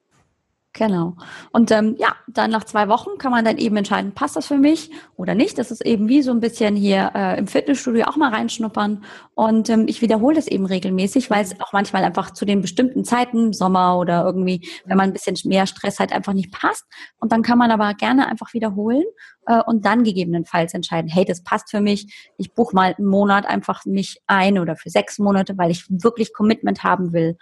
Genau. 0.73 1.17
Und 1.51 1.69
ähm, 1.71 1.97
ja, 1.99 2.15
dann 2.27 2.49
nach 2.49 2.63
zwei 2.63 2.87
Wochen 2.87 3.17
kann 3.17 3.31
man 3.31 3.43
dann 3.43 3.57
eben 3.57 3.75
entscheiden, 3.75 4.13
passt 4.13 4.37
das 4.37 4.47
für 4.47 4.57
mich 4.57 4.89
oder 5.17 5.35
nicht. 5.35 5.57
Das 5.57 5.69
ist 5.69 5.85
eben 5.85 6.07
wie 6.07 6.21
so 6.21 6.31
ein 6.31 6.39
bisschen 6.39 6.77
hier 6.77 7.11
äh, 7.13 7.37
im 7.37 7.47
Fitnessstudio 7.47 8.05
auch 8.05 8.15
mal 8.15 8.33
reinschnuppern. 8.33 9.03
Und 9.35 9.69
ähm, 9.69 9.85
ich 9.89 10.01
wiederhole 10.01 10.35
das 10.35 10.47
eben 10.47 10.65
regelmäßig, 10.65 11.29
weil 11.29 11.43
es 11.43 11.59
auch 11.59 11.73
manchmal 11.73 12.05
einfach 12.05 12.31
zu 12.31 12.45
den 12.45 12.61
bestimmten 12.61 13.03
Zeiten, 13.03 13.51
Sommer 13.51 13.97
oder 13.97 14.23
irgendwie, 14.23 14.65
wenn 14.85 14.95
man 14.95 15.09
ein 15.09 15.13
bisschen 15.13 15.35
mehr 15.43 15.67
Stress 15.67 15.99
hat, 15.99 16.13
einfach 16.13 16.33
nicht 16.33 16.53
passt. 16.53 16.85
Und 17.19 17.33
dann 17.33 17.41
kann 17.41 17.57
man 17.57 17.69
aber 17.71 17.93
gerne 17.93 18.27
einfach 18.27 18.53
wiederholen 18.53 19.03
äh, 19.47 19.61
und 19.65 19.85
dann 19.85 20.05
gegebenenfalls 20.05 20.73
entscheiden, 20.73 21.11
hey, 21.11 21.25
das 21.25 21.43
passt 21.43 21.69
für 21.69 21.81
mich. 21.81 22.31
Ich 22.37 22.53
buche 22.53 22.73
mal 22.73 22.95
einen 22.97 23.07
Monat 23.07 23.45
einfach 23.45 23.83
nicht 23.85 24.21
ein 24.25 24.57
oder 24.57 24.77
für 24.77 24.89
sechs 24.89 25.19
Monate, 25.19 25.57
weil 25.57 25.69
ich 25.69 25.85
wirklich 25.89 26.33
Commitment 26.33 26.81
haben 26.83 27.11
will. 27.11 27.37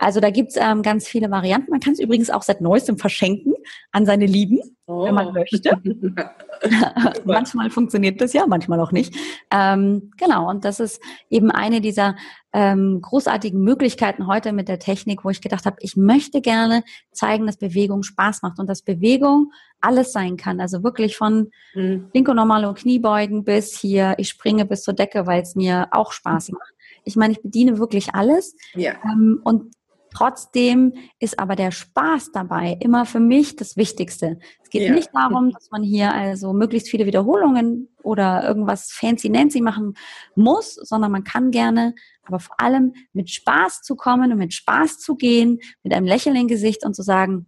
Also 0.00 0.18
da 0.18 0.30
gibt's 0.30 0.56
ähm, 0.58 0.82
ganz 0.82 1.06
viele 1.06 1.30
Varianten. 1.30 1.70
Man 1.70 1.80
kann 1.80 1.92
es 1.92 2.00
übrigens 2.00 2.30
auch 2.30 2.42
seit 2.42 2.62
neuestem 2.62 2.96
verschenken 2.96 3.52
an 3.92 4.06
seine 4.06 4.24
Lieben, 4.24 4.58
oh. 4.86 5.04
wenn 5.04 5.14
man 5.14 5.28
oh. 5.28 5.32
möchte. 5.32 5.78
manchmal 7.24 7.68
funktioniert 7.68 8.18
das 8.20 8.32
ja, 8.32 8.46
manchmal 8.46 8.80
auch 8.80 8.92
nicht. 8.92 9.14
Ähm, 9.50 10.10
genau, 10.16 10.48
und 10.48 10.64
das 10.64 10.80
ist 10.80 11.02
eben 11.28 11.50
eine 11.50 11.82
dieser 11.82 12.16
ähm, 12.54 13.00
großartigen 13.02 13.60
Möglichkeiten 13.60 14.26
heute 14.26 14.52
mit 14.52 14.68
der 14.68 14.78
Technik, 14.78 15.22
wo 15.22 15.28
ich 15.28 15.42
gedacht 15.42 15.66
habe, 15.66 15.76
ich 15.80 15.96
möchte 15.96 16.40
gerne 16.40 16.82
zeigen, 17.12 17.46
dass 17.46 17.58
Bewegung 17.58 18.02
Spaß 18.02 18.40
macht 18.40 18.58
und 18.58 18.68
dass 18.68 18.80
Bewegung 18.80 19.52
alles 19.82 20.12
sein 20.12 20.38
kann. 20.38 20.60
Also 20.60 20.82
wirklich 20.82 21.18
von 21.18 21.50
mhm. 21.74 22.08
Linko 22.14 22.32
Normalo 22.32 22.72
Kniebeugen 22.72 23.44
bis 23.44 23.78
hier, 23.78 24.14
ich 24.16 24.30
springe 24.30 24.64
bis 24.64 24.82
zur 24.82 24.94
Decke, 24.94 25.26
weil 25.26 25.42
es 25.42 25.56
mir 25.56 25.88
auch 25.90 26.12
Spaß 26.12 26.52
macht. 26.52 26.72
Ich 27.04 27.16
meine, 27.16 27.32
ich 27.34 27.42
bediene 27.42 27.78
wirklich 27.78 28.14
alles. 28.14 28.56
Ja. 28.74 28.94
Ähm, 29.04 29.40
und 29.44 29.74
Trotzdem 30.12 30.94
ist 31.18 31.38
aber 31.38 31.56
der 31.56 31.70
Spaß 31.70 32.32
dabei 32.32 32.76
immer 32.80 33.06
für 33.06 33.20
mich 33.20 33.56
das 33.56 33.76
Wichtigste. 33.76 34.38
Es 34.62 34.70
geht 34.70 34.82
ja. 34.82 34.92
nicht 34.92 35.10
darum, 35.14 35.50
dass 35.50 35.70
man 35.70 35.82
hier 35.82 36.12
also 36.12 36.52
möglichst 36.52 36.88
viele 36.88 37.06
Wiederholungen 37.06 37.88
oder 38.02 38.44
irgendwas 38.44 38.90
fancy-nancy 38.90 39.60
machen 39.60 39.94
muss, 40.34 40.74
sondern 40.74 41.12
man 41.12 41.24
kann 41.24 41.50
gerne, 41.50 41.94
aber 42.24 42.40
vor 42.40 42.60
allem 42.60 42.94
mit 43.12 43.30
Spaß 43.30 43.82
zu 43.82 43.94
kommen 43.94 44.32
und 44.32 44.38
mit 44.38 44.52
Spaß 44.52 44.98
zu 44.98 45.14
gehen, 45.14 45.60
mit 45.82 45.94
einem 45.94 46.06
Lächeln 46.06 46.36
im 46.36 46.48
Gesicht 46.48 46.84
und 46.84 46.94
zu 46.94 47.02
sagen, 47.02 47.46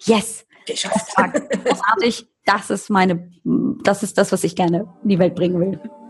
yes, 0.00 0.46
das 0.66 0.82
großartig, 0.82 2.26
das 2.44 2.70
ist 2.70 2.90
meine, 2.90 3.30
das 3.84 4.02
ist 4.02 4.16
das, 4.16 4.32
was 4.32 4.44
ich 4.44 4.56
gerne 4.56 4.88
in 5.02 5.08
die 5.10 5.18
Welt 5.18 5.34
bringen 5.34 5.60
will. 5.60 6.01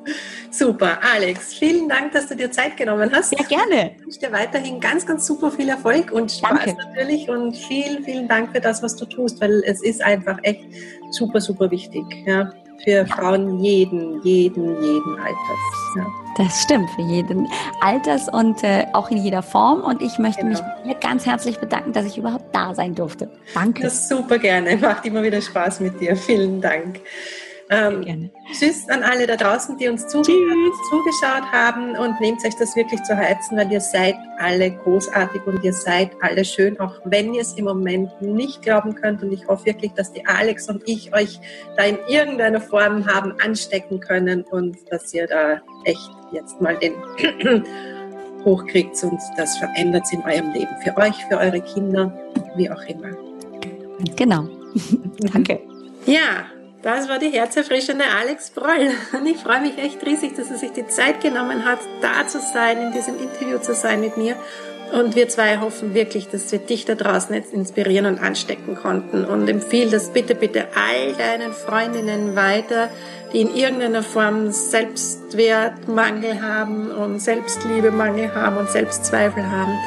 Super, 0.51 0.99
Alex, 1.03 1.55
vielen 1.55 1.89
Dank, 1.89 2.13
dass 2.13 2.29
du 2.29 2.37
dir 2.37 2.51
Zeit 2.51 2.77
genommen 2.77 3.11
hast. 3.13 3.31
Sehr 3.31 3.47
gerne. 3.47 3.93
Ich 3.97 4.05
wünsche 4.05 4.21
dir 4.21 4.33
weiterhin 4.33 4.81
ganz, 4.81 5.07
ganz 5.07 5.27
super 5.27 5.51
viel 5.51 5.69
Erfolg 5.69 6.13
und 6.13 6.31
Spaß 6.31 6.65
Danke. 6.65 6.75
natürlich 6.75 7.29
und 7.29 7.57
vielen, 7.57 8.05
vielen 8.05 8.29
Dank 8.29 8.53
für 8.53 8.61
das, 8.61 8.83
was 8.83 8.97
du 8.97 9.07
tust, 9.07 9.41
weil 9.41 9.63
es 9.65 9.83
ist 9.83 10.03
einfach 10.03 10.39
echt 10.43 10.65
super, 11.11 11.41
super 11.41 11.71
wichtig. 11.71 12.05
Ja, 12.27 12.53
für 12.85 13.07
Frauen 13.07 13.61
jeden, 13.61 14.23
jeden, 14.23 14.83
jeden 14.83 15.19
Alters. 15.19 15.97
Ja. 15.97 16.07
Das 16.37 16.63
stimmt, 16.63 16.89
für 16.91 17.03
jeden 17.03 17.47
Alters 17.81 18.29
und 18.29 18.63
äh, 18.65 18.87
auch 18.93 19.11
in 19.11 19.19
jeder 19.19 19.43
Form. 19.43 19.83
Und 19.83 20.01
ich 20.03 20.19
möchte 20.19 20.43
genau. 20.43 20.61
mich 20.85 21.01
ganz 21.01 21.27
herzlich 21.27 21.59
bedanken, 21.59 21.93
dass 21.93 22.07
ich 22.07 22.17
überhaupt 22.17 22.55
da 22.55 22.75
sein 22.75 22.95
durfte. 22.95 23.31
Danke. 23.55 23.83
Das 23.83 24.09
super 24.09 24.39
gerne. 24.39 24.77
Macht 24.77 25.05
immer 25.05 25.23
wieder 25.23 25.41
Spaß 25.41 25.81
mit 25.81 26.01
dir. 26.01 26.17
Vielen 26.17 26.61
Dank. 26.61 27.01
Ähm, 27.73 28.31
tschüss 28.53 28.87
an 28.91 29.03
alle 29.03 29.27
da 29.27 29.35
draußen, 29.35 29.79
die 29.79 29.89
uns 29.89 30.07
zugeschaut 30.07 31.51
haben 31.51 31.97
und 31.97 32.21
nehmt 32.21 32.45
euch 32.45 32.55
das 32.57 32.77
wirklich 32.77 33.03
zu 33.05 33.17
Herzen, 33.17 33.57
weil 33.57 33.73
ihr 33.73 33.81
seid 33.81 34.15
alle 34.39 34.73
großartig 34.73 35.41
und 35.47 35.65
ihr 35.65 35.73
seid 35.73 36.11
alle 36.21 36.45
schön, 36.45 36.79
auch 36.81 37.01
wenn 37.07 37.33
ihr 37.33 37.41
es 37.41 37.55
im 37.55 37.65
Moment 37.65 38.11
nicht 38.21 38.61
glauben 38.61 38.95
könnt. 38.95 39.23
Und 39.23 39.33
ich 39.33 39.49
hoffe 39.49 39.65
wirklich, 39.65 39.93
dass 39.93 40.13
die 40.13 40.27
Alex 40.27 40.69
und 40.69 40.87
ich 40.87 41.15
euch 41.15 41.41
da 41.79 41.85
in 41.85 41.97
irgendeiner 42.09 42.61
Form 42.61 43.07
haben 43.07 43.33
anstecken 43.43 44.01
können 44.01 44.43
und 44.51 44.77
dass 44.91 45.15
ihr 45.15 45.27
da 45.27 45.63
echt 45.85 46.11
jetzt 46.33 46.61
mal 46.61 46.77
den 46.77 46.93
hochkriegt 48.45 49.03
und 49.03 49.19
das 49.39 49.57
verändert 49.57 50.05
in 50.13 50.21
eurem 50.25 50.53
Leben. 50.53 50.77
Für 50.85 50.95
euch, 50.99 51.17
für 51.25 51.39
eure 51.39 51.61
Kinder, 51.63 52.13
wie 52.57 52.71
auch 52.71 52.83
immer. 52.83 53.17
Genau. 54.17 54.47
Danke. 55.33 55.61
Ja, 56.05 56.47
das 56.83 57.09
war 57.09 57.19
die 57.19 57.31
herzerfrischende 57.31 58.05
Alex 58.21 58.51
Broll. 58.51 58.91
Und 59.13 59.27
ich 59.27 59.39
freue 59.39 59.61
mich 59.61 59.79
echt 59.79 60.05
riesig, 60.05 60.35
dass 60.37 60.51
er 60.51 60.59
sich 60.59 60.73
die 60.73 60.87
Zeit 60.87 61.21
genommen 61.21 61.65
hat, 61.65 61.79
da 62.01 62.27
zu 62.27 62.41
sein, 62.41 62.81
in 62.81 62.93
diesem 62.93 63.19
Interview 63.21 63.59
zu 63.59 63.75
sein 63.75 64.01
mit 64.01 64.17
mir. 64.17 64.37
Und 64.93 65.17
wir 65.17 65.29
zwei 65.29 65.59
hoffen 65.59 65.95
wirklich, 65.95 66.29
dass 66.29 66.53
wir 66.53 66.59
dich 66.59 66.85
da 66.85 66.95
draußen 66.95 67.35
jetzt 67.35 67.55
inspirieren 67.55 68.05
und 68.05 68.21
anstecken 68.21 68.75
konnten. 68.75 69.25
Und 69.25 69.49
empfehle 69.49 69.91
das 69.91 70.11
bitte, 70.11 70.35
bitte 70.35 70.67
all 70.75 71.15
deinen 71.15 71.53
Freundinnen 71.53 72.37
weiter, 72.37 72.91
die 73.33 73.41
in 73.41 73.55
irgendeiner 73.55 74.03
Form 74.03 74.51
Selbstwertmangel 74.51 76.43
haben 76.43 76.91
und 76.91 77.21
Selbstliebemangel 77.21 78.35
haben 78.35 78.59
und 78.59 78.71
Selbstzweifel 78.71 79.51
haben. 79.51 79.79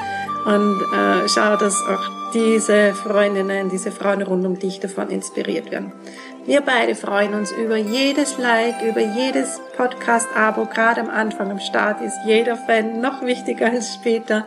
Und 0.45 0.81
äh, 0.81 1.29
schau, 1.29 1.55
dass 1.55 1.75
auch 1.84 2.15
diese 2.34 2.93
Freundinnen, 2.93 3.69
diese 3.69 3.91
Frauen 3.91 4.21
rund 4.21 4.45
um 4.45 4.60
dich 4.60 4.79
davon 4.79 5.10
inspiriert 5.10 5.71
werden. 5.71 5.93
Wir 6.45 6.62
beide 6.62 6.93
freuen 6.93 7.34
uns 7.34 7.51
über 7.51 7.75
jedes 7.75 8.38
Like, 8.38 8.84
über 8.84 9.01
jedes 9.01 9.60
Podcast-Abo. 9.77 10.67
Gerade 10.67 11.01
am 11.01 11.10
Anfang, 11.10 11.49
am 11.49 11.60
Start 11.60 12.01
ist 12.01 12.19
jeder 12.23 12.55
Fan 12.55 13.01
noch 13.01 13.23
wichtiger 13.23 13.71
als 13.71 13.95
später. 13.95 14.45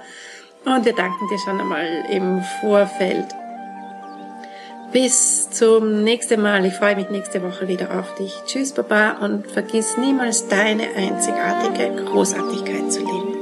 Und 0.65 0.85
wir 0.85 0.95
danken 0.95 1.29
dir 1.29 1.39
schon 1.45 1.61
einmal 1.61 2.05
im 2.09 2.41
Vorfeld. 2.61 3.27
Bis 4.93 5.51
zum 5.51 6.05
nächsten 6.05 6.41
Mal. 6.41 6.65
Ich 6.67 6.75
freue 6.75 6.95
mich 6.95 7.11
nächste 7.11 7.43
Woche 7.43 7.67
wieder 7.67 7.99
auf 7.99 8.15
dich. 8.15 8.33
Tschüss, 8.47 8.73
Baba, 8.73 9.17
und 9.21 9.51
vergiss 9.51 9.97
niemals 9.97 10.47
deine 10.47 10.85
einzigartige 10.97 12.05
Großartigkeit 12.05 12.93
zu 12.93 13.01
leben. 13.01 13.38